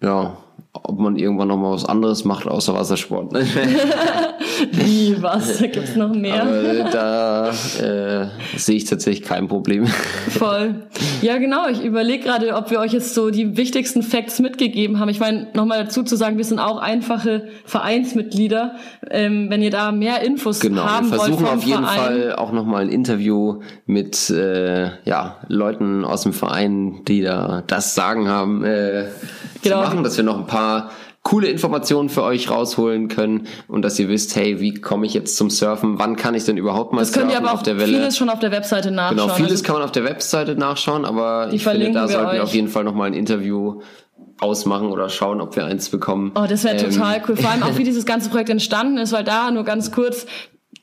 ja, 0.02 0.36
ob 0.72 0.98
man 0.98 1.16
irgendwann 1.16 1.48
noch 1.48 1.56
mal 1.56 1.72
was 1.72 1.84
anderes 1.84 2.24
macht 2.24 2.46
außer 2.46 2.74
Wassersport. 2.74 3.32
Ne? 3.32 3.46
Wie, 4.72 5.20
was? 5.22 5.58
Da 5.58 5.66
gibt's 5.66 5.96
noch 5.96 6.14
mehr? 6.14 6.42
Aber 6.42 6.90
da 6.90 7.50
äh, 7.50 8.26
sehe 8.56 8.76
ich 8.76 8.84
tatsächlich 8.84 9.26
kein 9.26 9.48
Problem. 9.48 9.86
Voll. 9.86 10.86
Ja, 11.22 11.38
genau. 11.38 11.68
Ich 11.68 11.82
überlege 11.82 12.24
gerade, 12.24 12.54
ob 12.54 12.70
wir 12.70 12.80
euch 12.80 12.92
jetzt 12.92 13.14
so 13.14 13.30
die 13.30 13.56
wichtigsten 13.56 14.02
Facts 14.02 14.38
mitgegeben 14.40 14.98
haben. 14.98 15.08
Ich 15.08 15.20
meine, 15.20 15.48
nochmal 15.54 15.84
dazu 15.84 16.02
zu 16.02 16.16
sagen, 16.16 16.36
wir 16.36 16.44
sind 16.44 16.58
auch 16.58 16.78
einfache 16.78 17.48
Vereinsmitglieder. 17.64 18.76
Ähm, 19.10 19.48
wenn 19.50 19.62
ihr 19.62 19.70
da 19.70 19.92
mehr 19.92 20.22
Infos 20.22 20.60
genau, 20.60 20.84
haben 20.84 21.10
wollt 21.10 21.26
Genau, 21.26 21.40
wir 21.40 21.46
versuchen 21.46 21.58
auf 21.58 21.64
jeden 21.64 21.84
Verein. 21.84 21.98
Fall 21.98 22.36
auch 22.36 22.52
nochmal 22.52 22.82
ein 22.82 22.88
Interview 22.88 23.60
mit 23.86 24.30
äh, 24.30 24.90
ja, 25.04 25.36
Leuten 25.48 26.04
aus 26.04 26.22
dem 26.22 26.32
Verein, 26.32 27.04
die 27.06 27.22
da 27.22 27.62
das 27.66 27.94
Sagen 27.94 28.28
haben, 28.28 28.64
äh, 28.64 29.06
genau. 29.62 29.80
zu 29.80 29.88
machen, 29.88 30.04
dass 30.04 30.16
wir 30.16 30.24
noch 30.24 30.38
ein 30.38 30.46
paar 30.46 30.90
coole 31.22 31.48
Informationen 31.48 32.08
für 32.08 32.22
euch 32.22 32.50
rausholen 32.50 33.08
können 33.08 33.46
und 33.68 33.82
dass 33.82 33.98
ihr 33.98 34.08
wisst, 34.08 34.34
hey, 34.36 34.60
wie 34.60 34.74
komme 34.74 35.04
ich 35.04 35.12
jetzt 35.12 35.36
zum 35.36 35.50
Surfen? 35.50 35.98
Wann 35.98 36.16
kann 36.16 36.34
ich 36.34 36.44
denn 36.44 36.56
überhaupt 36.56 36.92
mal 36.92 37.00
das 37.00 37.12
surfen 37.12 37.36
aber 37.36 37.52
auf 37.52 37.62
der 37.62 37.78
Welle? 37.78 37.98
Vieles 37.98 38.16
schon 38.16 38.30
auf 38.30 38.38
der 38.38 38.52
Webseite 38.52 38.90
nachschauen. 38.90 39.18
Genau, 39.18 39.34
vieles 39.34 39.52
also 39.52 39.64
kann 39.64 39.74
man 39.74 39.82
auf 39.82 39.92
der 39.92 40.04
Webseite 40.04 40.54
nachschauen, 40.54 41.04
aber 41.04 41.50
ich 41.52 41.64
finde, 41.64 41.92
da 41.92 42.08
sollten 42.08 42.32
wir 42.32 42.42
auf 42.42 42.54
jeden 42.54 42.68
Fall 42.68 42.84
nochmal 42.84 43.08
ein 43.08 43.14
Interview 43.14 43.82
ausmachen 44.40 44.88
oder 44.88 45.08
schauen, 45.10 45.40
ob 45.40 45.54
wir 45.56 45.66
eins 45.66 45.90
bekommen. 45.90 46.32
Oh, 46.34 46.46
das 46.48 46.64
wäre 46.64 46.76
ähm, 46.76 46.90
total 46.90 47.22
cool. 47.28 47.36
Vor 47.36 47.50
allem 47.50 47.62
auch, 47.62 47.76
wie 47.76 47.84
dieses 47.90 48.06
ganze 48.06 48.30
Projekt 48.30 48.48
entstanden 48.48 48.96
ist, 48.96 49.12
weil 49.12 49.24
da 49.24 49.50
nur 49.50 49.64
ganz 49.64 49.92
kurz, 49.92 50.26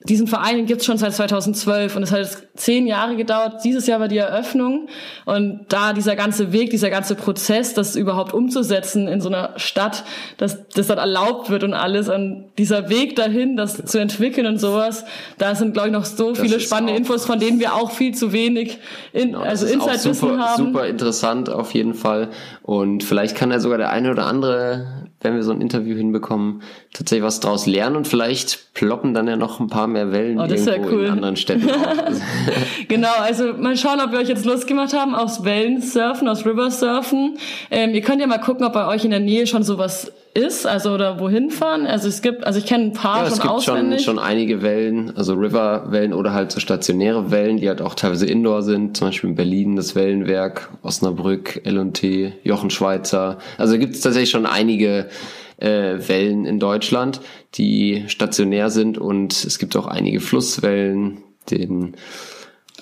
diesen 0.04 0.28
Verein 0.28 0.66
gibt's 0.68 0.86
schon 0.86 0.98
seit 0.98 1.14
2012 1.14 1.96
und 1.96 2.04
es 2.04 2.12
hat 2.12 2.20
jetzt 2.20 2.48
zehn 2.56 2.86
Jahre 2.86 3.16
gedauert. 3.16 3.64
Dieses 3.64 3.88
Jahr 3.88 4.00
war 4.00 4.08
die 4.08 4.18
Eröffnung 4.18 4.88
und 5.26 5.66
da 5.70 5.94
dieser 5.94 6.16
ganze 6.16 6.54
Weg, 6.54 6.70
dieser 6.70 6.92
ganze 6.92 7.16
Prozess, 7.16 7.74
das 7.74 7.96
überhaupt 7.96 8.32
umzusetzen 8.32 9.08
in 9.08 9.22
so 9.22 9.30
einer 9.30 9.54
Stadt, 9.58 10.04
dass 10.38 10.68
das 10.70 10.88
dann 10.88 11.00
erlaubt 11.00 11.50
wird 11.50 11.64
und 11.64 11.74
alles 11.74 12.10
und 12.10 12.46
dieser 12.60 12.90
Weg 12.90 13.16
dahin, 13.16 13.58
das 13.58 13.84
zu 13.86 13.98
entwickeln 13.98 14.46
und 14.46 14.60
sowas, 14.60 15.04
da 15.40 15.56
sind 15.56 15.74
glaube 15.74 15.90
ich 15.90 15.94
noch 15.94 16.06
so 16.06 16.30
das 16.30 16.40
viele 16.40 16.60
spannende 16.60 16.96
Infos, 16.96 17.26
von 17.26 17.40
denen 17.40 17.60
wir 17.60 17.74
auch 17.74 17.90
viel 17.90 18.14
zu 18.14 18.32
wenig 18.32 18.78
in, 19.14 19.32
genau, 19.32 19.42
also 19.42 19.66
Inside-Wissen 19.66 20.40
haben. 20.40 20.66
Super 20.68 20.86
interessant 20.86 21.50
auf 21.50 21.74
jeden 21.74 21.96
Fall 21.96 22.30
und 22.62 23.04
vielleicht 23.04 23.36
kann 23.36 23.50
ja 23.50 23.60
sogar 23.60 23.80
der 23.80 23.90
eine 23.90 24.12
oder 24.12 24.28
andere 24.28 25.07
wenn 25.28 25.36
wir 25.36 25.44
so 25.44 25.52
ein 25.52 25.62
Interview 25.62 25.96
hinbekommen, 25.96 26.62
tatsächlich 26.94 27.24
was 27.24 27.40
draus 27.40 27.68
lernen 27.68 27.96
und 27.96 28.08
vielleicht 28.08 28.74
ploppen 28.74 29.14
dann 29.14 29.28
ja 29.28 29.36
noch 29.36 29.60
ein 29.60 29.68
paar 29.68 29.88
mehr 29.88 30.12
Wellen 30.12 30.40
oh, 30.40 30.46
irgendwo 30.46 30.96
cool. 30.96 31.06
in 31.06 31.12
anderen 31.12 31.36
Städten 31.36 31.70
auf. 31.70 32.22
genau, 32.88 33.14
also 33.20 33.54
mal 33.54 33.78
schauen, 33.78 34.00
ob 34.00 34.12
wir 34.12 34.20
euch 34.20 34.30
jetzt 34.30 34.46
Lust 34.46 34.68
gemacht 34.68 34.94
haben 34.94 35.16
aufs 35.16 35.44
Wellensurfen, 35.44 36.28
aufs 36.28 36.46
Riversurfen. 36.46 37.38
Ähm, 37.72 37.94
ihr 37.94 38.02
könnt 38.02 38.22
ja 38.22 38.28
mal 38.28 38.40
gucken, 38.40 38.66
ob 38.66 38.74
bei 38.74 38.88
euch 38.88 39.04
in 39.04 39.12
der 39.12 39.20
Nähe 39.20 39.48
schon 39.48 39.64
sowas 39.64 40.12
ist, 40.38 40.68
also 40.68 40.92
oder 40.92 41.20
wohin 41.20 41.50
fahren. 41.50 41.88
Also 41.88 42.08
es 42.08 42.22
gibt, 42.22 42.46
also 42.46 42.60
ich 42.60 42.66
kenne 42.66 42.86
ein 42.86 42.94
paar 42.94 43.24
ja, 43.24 43.24
schon 43.26 43.34
es 43.34 43.40
gibt 43.42 43.52
auswendig. 43.52 44.04
Schon, 44.04 44.16
schon 44.18 44.24
einige 44.24 44.62
Wellen, 44.62 45.18
also 45.18 45.34
Riverwellen 45.34 46.14
oder 46.14 46.34
halt 46.34 46.52
so 46.52 46.60
stationäre 46.60 47.32
Wellen, 47.32 47.58
die 47.58 47.68
halt 47.68 47.82
auch 47.82 47.96
teilweise 47.96 48.28
Indoor 48.28 48.62
sind. 48.62 48.96
Zum 48.96 49.08
Beispiel 49.08 49.32
in 49.32 49.36
Berlin 49.36 49.76
das 49.76 49.96
Wellenwerk, 49.96 50.70
Osnabrück, 50.84 51.62
L&T, 51.66 52.34
Jochen 52.44 52.70
Schweizer. 52.70 53.40
Also 53.58 53.80
gibt 53.80 53.96
es 53.96 54.02
tatsächlich 54.02 54.30
schon 54.30 54.46
einige 54.46 55.08
äh, 55.58 55.98
Wellen 56.08 56.46
in 56.46 56.60
Deutschland, 56.60 57.20
die 57.56 58.04
stationär 58.08 58.70
sind 58.70 59.00
und 59.00 59.34
es 59.34 59.58
gibt 59.58 59.76
auch 59.76 59.88
einige 59.88 60.20
Flusswellen, 60.20 61.24
den 61.50 61.96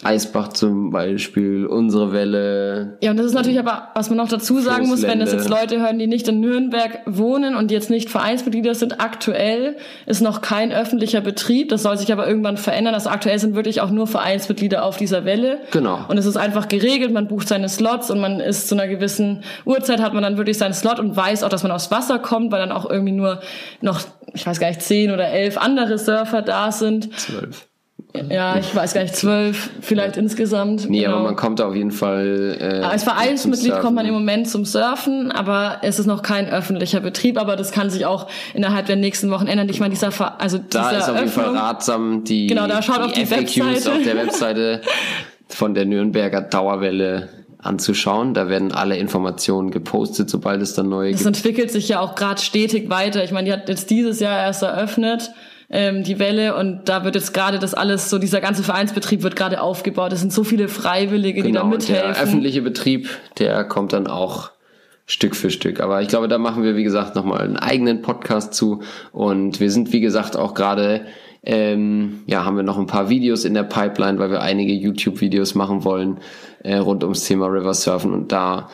Eisbach 0.05 0.49
zum 0.49 0.91
Beispiel, 0.91 1.65
unsere 1.65 2.13
Welle. 2.13 2.97
Ja, 3.01 3.11
und 3.11 3.17
das 3.17 3.25
ist 3.25 3.33
natürlich 3.33 3.59
aber, 3.59 3.89
was 3.95 4.09
man 4.09 4.17
noch 4.17 4.29
dazu 4.29 4.59
sagen 4.59 4.87
muss, 4.87 5.01
wenn 5.01 5.19
das 5.19 5.31
jetzt 5.33 5.49
Leute 5.49 5.79
hören, 5.79 5.97
die 5.97 6.07
nicht 6.07 6.27
in 6.27 6.39
Nürnberg 6.39 6.99
wohnen 7.05 7.55
und 7.55 7.71
jetzt 7.71 7.89
nicht 7.89 8.09
Vereinsmitglieder 8.09 8.75
sind, 8.75 9.01
aktuell 9.01 9.77
ist 10.05 10.21
noch 10.21 10.41
kein 10.41 10.71
öffentlicher 10.71 11.21
Betrieb. 11.21 11.69
Das 11.69 11.83
soll 11.83 11.97
sich 11.97 12.13
aber 12.13 12.27
irgendwann 12.27 12.57
verändern. 12.57 12.93
Also 12.93 13.09
aktuell 13.09 13.39
sind 13.39 13.55
wirklich 13.55 13.81
auch 13.81 13.89
nur 13.89 14.05
Vereinsmitglieder 14.05 14.83
auf 14.83 14.97
dieser 14.97 15.25
Welle. 15.25 15.59
Genau. 15.71 15.99
Und 16.07 16.17
es 16.17 16.25
ist 16.25 16.37
einfach 16.37 16.67
geregelt, 16.67 17.11
man 17.11 17.27
bucht 17.27 17.47
seine 17.47 17.67
Slots 17.67 18.11
und 18.11 18.19
man 18.19 18.39
ist 18.39 18.67
zu 18.67 18.75
einer 18.75 18.87
gewissen 18.87 19.43
Uhrzeit 19.65 20.01
hat 20.01 20.13
man 20.13 20.21
dann 20.21 20.37
wirklich 20.37 20.57
seinen 20.57 20.73
Slot 20.73 20.99
und 20.99 21.15
weiß 21.15 21.43
auch, 21.43 21.49
dass 21.49 21.63
man 21.63 21.71
aufs 21.71 21.89
Wasser 21.89 22.19
kommt, 22.19 22.51
weil 22.51 22.59
dann 22.59 22.71
auch 22.71 22.89
irgendwie 22.89 23.13
nur 23.13 23.39
noch, 23.81 24.01
ich 24.33 24.45
weiß 24.45 24.59
gar 24.59 24.67
nicht, 24.67 24.81
zehn 24.81 25.11
oder 25.11 25.29
elf 25.29 25.57
andere 25.57 25.97
Surfer 25.97 26.41
da 26.41 26.71
sind. 26.71 27.17
Zwölf. 27.19 27.67
Ja, 28.29 28.57
ich 28.57 28.75
weiß 28.75 28.93
gar 28.93 29.03
nicht, 29.03 29.15
zwölf 29.15 29.69
vielleicht 29.81 30.17
insgesamt. 30.17 30.89
Nee, 30.89 31.01
genau. 31.01 31.15
aber 31.15 31.23
man 31.25 31.35
kommt 31.35 31.61
auf 31.61 31.75
jeden 31.75 31.91
Fall. 31.91 32.57
Äh, 32.59 32.85
Als 32.85 33.03
Vereinsmitglied 33.03 33.79
kommt 33.79 33.95
man 33.95 34.05
im 34.05 34.13
Moment 34.13 34.49
zum 34.49 34.65
Surfen, 34.65 35.31
aber 35.31 35.77
es 35.81 35.99
ist 35.99 36.05
noch 36.05 36.21
kein 36.21 36.49
öffentlicher 36.49 36.99
Betrieb, 36.99 37.39
aber 37.39 37.55
das 37.55 37.71
kann 37.71 37.89
sich 37.89 38.05
auch 38.05 38.27
innerhalb 38.53 38.85
der 38.85 38.95
nächsten 38.95 39.29
Wochen 39.31 39.47
ändern. 39.47 39.69
Ich 39.69 39.79
meine, 39.79 39.93
dieser 39.93 40.11
Ver 40.11 40.41
also 40.41 40.57
da 40.57 40.89
dieser 40.89 40.97
ist 40.99 41.09
auf 41.09 41.17
jeden 41.17 41.31
Fall 41.31 41.55
ratsam 41.55 42.23
die, 42.23 42.47
genau, 42.47 42.67
da 42.67 42.81
schaut 42.81 42.97
die, 42.97 43.01
auf 43.03 43.13
die 43.13 43.25
FAQs 43.25 43.57
Webseite. 43.57 43.91
auf 43.91 44.03
der 44.03 44.15
Webseite 44.17 44.81
von 45.47 45.73
der 45.73 45.85
Nürnberger 45.85 46.41
Dauerwelle 46.41 47.29
anzuschauen. 47.65 48.33
Da 48.33 48.47
werden 48.47 48.71
alle 48.71 48.97
Informationen 48.97 49.71
gepostet, 49.71 50.29
sobald 50.29 50.61
es 50.61 50.73
dann 50.73 50.89
neue 50.89 51.11
das 51.11 51.23
gibt. 51.23 51.35
Das 51.35 51.37
entwickelt 51.37 51.71
sich 51.71 51.89
ja 51.89 51.99
auch 51.99 52.15
gerade 52.15 52.41
stetig 52.41 52.89
weiter. 52.89 53.23
Ich 53.23 53.31
meine, 53.31 53.47
die 53.47 53.53
hat 53.53 53.69
jetzt 53.69 53.89
dieses 53.89 54.19
Jahr 54.19 54.39
erst 54.39 54.63
eröffnet 54.63 55.31
ähm, 55.69 56.03
die 56.03 56.19
Welle 56.19 56.55
und 56.55 56.81
da 56.85 57.03
wird 57.03 57.15
jetzt 57.15 57.33
gerade 57.33 57.59
das 57.59 57.73
alles, 57.73 58.09
so 58.09 58.19
dieser 58.19 58.41
ganze 58.41 58.63
Vereinsbetrieb 58.63 59.23
wird 59.23 59.35
gerade 59.35 59.61
aufgebaut. 59.61 60.13
Es 60.13 60.19
sind 60.19 60.31
so 60.31 60.43
viele 60.43 60.67
Freiwillige, 60.67 61.41
genau, 61.41 61.47
die 61.47 61.53
da 61.53 61.61
genau, 61.61 61.71
mithelfen. 61.75 62.13
Der 62.13 62.21
öffentliche 62.21 62.61
Betrieb, 62.61 63.09
der 63.37 63.63
kommt 63.63 63.93
dann 63.93 64.07
auch 64.07 64.51
Stück 65.07 65.35
für 65.35 65.51
Stück. 65.51 65.79
Aber 65.79 66.01
ich 66.01 66.07
glaube, 66.07 66.27
da 66.27 66.37
machen 66.37 66.63
wir, 66.63 66.75
wie 66.75 66.83
gesagt, 66.83 67.15
nochmal 67.15 67.41
einen 67.41 67.57
eigenen 67.57 68.01
Podcast 68.01 68.53
zu. 68.53 68.81
Und 69.11 69.59
wir 69.59 69.69
sind, 69.69 69.93
wie 69.93 70.01
gesagt, 70.01 70.35
auch 70.35 70.53
gerade, 70.53 71.05
ähm, 71.43 72.23
ja, 72.25 72.43
haben 72.43 72.55
wir 72.55 72.63
noch 72.63 72.79
ein 72.79 72.87
paar 72.87 73.09
Videos 73.09 73.45
in 73.45 73.53
der 73.53 73.63
Pipeline, 73.63 74.17
weil 74.17 74.31
wir 74.31 74.41
einige 74.41 74.73
YouTube-Videos 74.73 75.53
machen 75.53 75.83
wollen 75.83 76.17
äh, 76.63 76.77
rund 76.77 77.03
ums 77.03 77.23
Thema 77.25 77.45
River 77.47 77.75
Surfen. 77.75 78.13
Und 78.13 78.31
da 78.31 78.69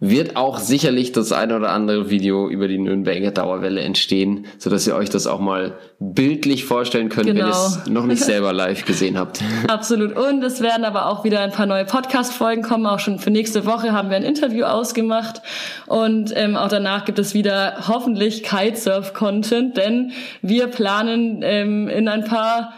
wird 0.00 0.36
auch 0.36 0.58
sicherlich 0.58 1.12
das 1.12 1.32
eine 1.32 1.56
oder 1.56 1.70
andere 1.70 2.10
Video 2.10 2.48
über 2.48 2.68
die 2.68 2.78
Nürnberger 2.78 3.30
Dauerwelle 3.30 3.80
entstehen, 3.80 4.46
so 4.58 4.68
dass 4.68 4.86
ihr 4.86 4.94
euch 4.96 5.08
das 5.08 5.26
auch 5.26 5.40
mal 5.40 5.78
bildlich 5.98 6.64
vorstellen 6.64 7.08
könnt, 7.08 7.26
genau. 7.26 7.40
wenn 7.40 7.46
ihr 7.46 7.52
es 7.52 7.86
noch 7.86 8.04
nicht 8.04 8.22
selber 8.22 8.52
live 8.52 8.84
gesehen 8.84 9.16
habt. 9.16 9.40
Absolut. 9.68 10.16
Und 10.16 10.42
es 10.42 10.60
werden 10.60 10.84
aber 10.84 11.06
auch 11.06 11.24
wieder 11.24 11.40
ein 11.40 11.52
paar 11.52 11.66
neue 11.66 11.84
Podcast-Folgen 11.84 12.62
kommen. 12.62 12.86
Auch 12.86 12.98
schon 12.98 13.18
für 13.18 13.30
nächste 13.30 13.66
Woche 13.66 13.92
haben 13.92 14.10
wir 14.10 14.16
ein 14.16 14.24
Interview 14.24 14.64
ausgemacht. 14.64 15.40
Und 15.86 16.32
ähm, 16.36 16.56
auch 16.56 16.68
danach 16.68 17.04
gibt 17.04 17.18
es 17.18 17.32
wieder 17.32 17.88
hoffentlich 17.88 18.42
Kitesurf-Content, 18.42 19.76
denn 19.76 20.12
wir 20.42 20.66
planen 20.66 21.40
ähm, 21.42 21.88
in 21.88 22.08
ein 22.08 22.24
paar 22.24 22.74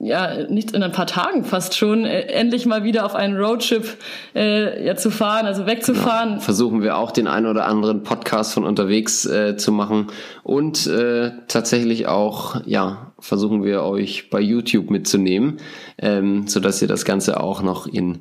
ja, 0.00 0.44
nicht 0.48 0.72
in 0.72 0.82
ein 0.82 0.92
paar 0.92 1.06
Tagen 1.06 1.44
fast 1.44 1.76
schon, 1.76 2.04
äh, 2.04 2.20
endlich 2.28 2.66
mal 2.66 2.84
wieder 2.84 3.04
auf 3.04 3.14
einen 3.14 3.36
Roadtrip 3.36 3.96
äh, 4.34 4.84
ja, 4.86 4.94
zu 4.94 5.10
fahren, 5.10 5.46
also 5.46 5.66
wegzufahren. 5.66 6.30
Genau. 6.30 6.40
Versuchen 6.40 6.82
wir 6.82 6.96
auch 6.96 7.10
den 7.10 7.26
einen 7.26 7.46
oder 7.46 7.66
anderen 7.66 8.04
Podcast 8.04 8.54
von 8.54 8.64
unterwegs 8.64 9.26
äh, 9.26 9.56
zu 9.56 9.72
machen 9.72 10.06
und 10.44 10.86
äh, 10.86 11.32
tatsächlich 11.48 12.06
auch, 12.06 12.60
ja, 12.64 13.12
versuchen 13.18 13.64
wir 13.64 13.82
euch 13.82 14.30
bei 14.30 14.40
YouTube 14.40 14.90
mitzunehmen, 14.90 15.56
ähm, 15.98 16.46
so 16.46 16.60
dass 16.60 16.80
ihr 16.80 16.88
das 16.88 17.04
Ganze 17.04 17.40
auch 17.40 17.62
noch 17.62 17.86
in 17.88 18.20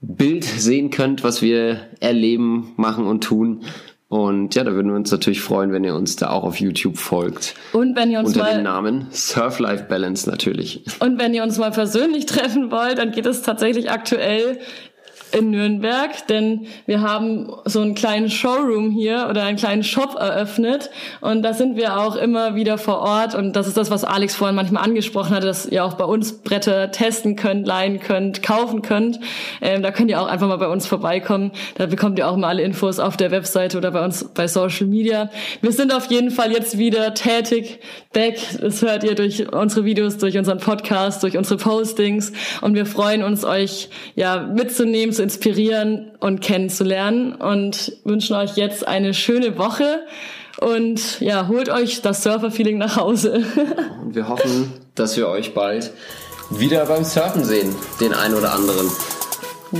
Bild 0.00 0.44
sehen 0.44 0.90
könnt, 0.90 1.24
was 1.24 1.42
wir 1.42 1.80
erleben, 1.98 2.72
machen 2.76 3.06
und 3.06 3.24
tun. 3.24 3.64
Und 4.08 4.54
ja, 4.54 4.64
da 4.64 4.72
würden 4.72 4.90
wir 4.90 4.96
uns 4.96 5.10
natürlich 5.10 5.42
freuen, 5.42 5.70
wenn 5.70 5.84
ihr 5.84 5.94
uns 5.94 6.16
da 6.16 6.30
auch 6.30 6.42
auf 6.42 6.58
YouTube 6.58 6.96
folgt. 6.96 7.54
Und 7.74 7.94
wenn 7.94 8.10
ihr 8.10 8.20
uns 8.20 8.28
unter 8.28 8.40
mal 8.40 8.54
dem 8.54 8.62
Namen 8.62 9.06
Surf 9.10 9.58
Life 9.58 9.84
Balance 9.84 10.28
natürlich. 10.28 10.82
Und 11.00 11.18
wenn 11.20 11.34
ihr 11.34 11.42
uns 11.42 11.58
mal 11.58 11.70
persönlich 11.70 12.24
treffen 12.26 12.70
wollt, 12.70 12.96
dann 12.96 13.10
geht 13.10 13.26
es 13.26 13.42
tatsächlich 13.42 13.90
aktuell 13.90 14.60
in 15.32 15.50
Nürnberg, 15.50 16.26
denn 16.28 16.66
wir 16.86 17.02
haben 17.02 17.50
so 17.64 17.80
einen 17.80 17.94
kleinen 17.94 18.30
Showroom 18.30 18.90
hier 18.90 19.26
oder 19.30 19.44
einen 19.44 19.56
kleinen 19.56 19.82
Shop 19.82 20.16
eröffnet 20.18 20.90
und 21.20 21.42
da 21.42 21.52
sind 21.52 21.76
wir 21.76 21.98
auch 21.98 22.16
immer 22.16 22.54
wieder 22.54 22.78
vor 22.78 22.98
Ort 23.00 23.34
und 23.34 23.54
das 23.54 23.66
ist 23.66 23.76
das, 23.76 23.90
was 23.90 24.04
Alex 24.04 24.34
vorhin 24.34 24.56
manchmal 24.56 24.84
angesprochen 24.84 25.34
hat, 25.34 25.44
dass 25.44 25.66
ihr 25.66 25.84
auch 25.84 25.94
bei 25.94 26.04
uns 26.04 26.42
Bretter 26.42 26.90
testen 26.90 27.36
könnt, 27.36 27.66
leihen 27.66 28.00
könnt, 28.00 28.42
kaufen 28.42 28.82
könnt. 28.82 29.20
Ähm, 29.60 29.82
da 29.82 29.90
könnt 29.90 30.10
ihr 30.10 30.20
auch 30.20 30.26
einfach 30.26 30.48
mal 30.48 30.56
bei 30.56 30.68
uns 30.68 30.86
vorbeikommen. 30.86 31.52
Da 31.76 31.86
bekommt 31.86 32.18
ihr 32.18 32.28
auch 32.28 32.36
mal 32.36 32.48
alle 32.48 32.62
Infos 32.62 32.98
auf 32.98 33.16
der 33.16 33.30
Webseite 33.30 33.78
oder 33.78 33.90
bei 33.90 34.04
uns 34.04 34.24
bei 34.34 34.48
Social 34.48 34.86
Media. 34.86 35.30
Wir 35.60 35.72
sind 35.72 35.94
auf 35.94 36.06
jeden 36.10 36.30
Fall 36.30 36.52
jetzt 36.52 36.78
wieder 36.78 37.14
tätig, 37.14 37.80
back. 38.12 38.38
Das 38.60 38.82
hört 38.82 39.04
ihr 39.04 39.14
durch 39.14 39.52
unsere 39.52 39.84
Videos, 39.84 40.18
durch 40.18 40.38
unseren 40.38 40.58
Podcast, 40.58 41.22
durch 41.22 41.36
unsere 41.36 41.58
Postings 41.58 42.32
und 42.60 42.74
wir 42.74 42.86
freuen 42.86 43.22
uns, 43.22 43.44
euch 43.44 43.90
ja 44.14 44.38
mitzunehmen 44.40 45.12
zu 45.18 45.22
inspirieren 45.24 46.12
und 46.20 46.40
kennenzulernen 46.40 47.34
und 47.34 47.92
wünschen 48.04 48.36
euch 48.36 48.56
jetzt 48.56 48.86
eine 48.86 49.14
schöne 49.14 49.58
Woche 49.58 50.04
und 50.60 51.20
ja, 51.20 51.48
holt 51.48 51.68
euch 51.68 52.02
das 52.02 52.22
Surfer-Feeling 52.22 52.78
nach 52.78 52.96
Hause. 52.96 53.44
und 54.02 54.14
wir 54.14 54.28
hoffen, 54.28 54.72
dass 54.94 55.16
wir 55.16 55.28
euch 55.28 55.54
bald 55.54 55.92
wieder 56.50 56.86
beim 56.86 57.04
Surfen 57.04 57.44
sehen, 57.44 57.74
den 58.00 58.14
einen 58.14 58.34
oder 58.34 58.54
anderen. 58.54 58.88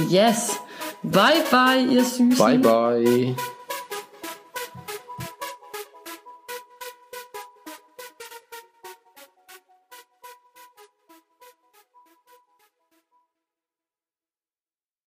Yes. 0.08 0.56
Bye 1.04 1.44
bye, 1.50 1.84
ihr 1.88 2.04
Süßen. 2.04 2.36
Bye 2.36 2.58
bye. 2.58 3.36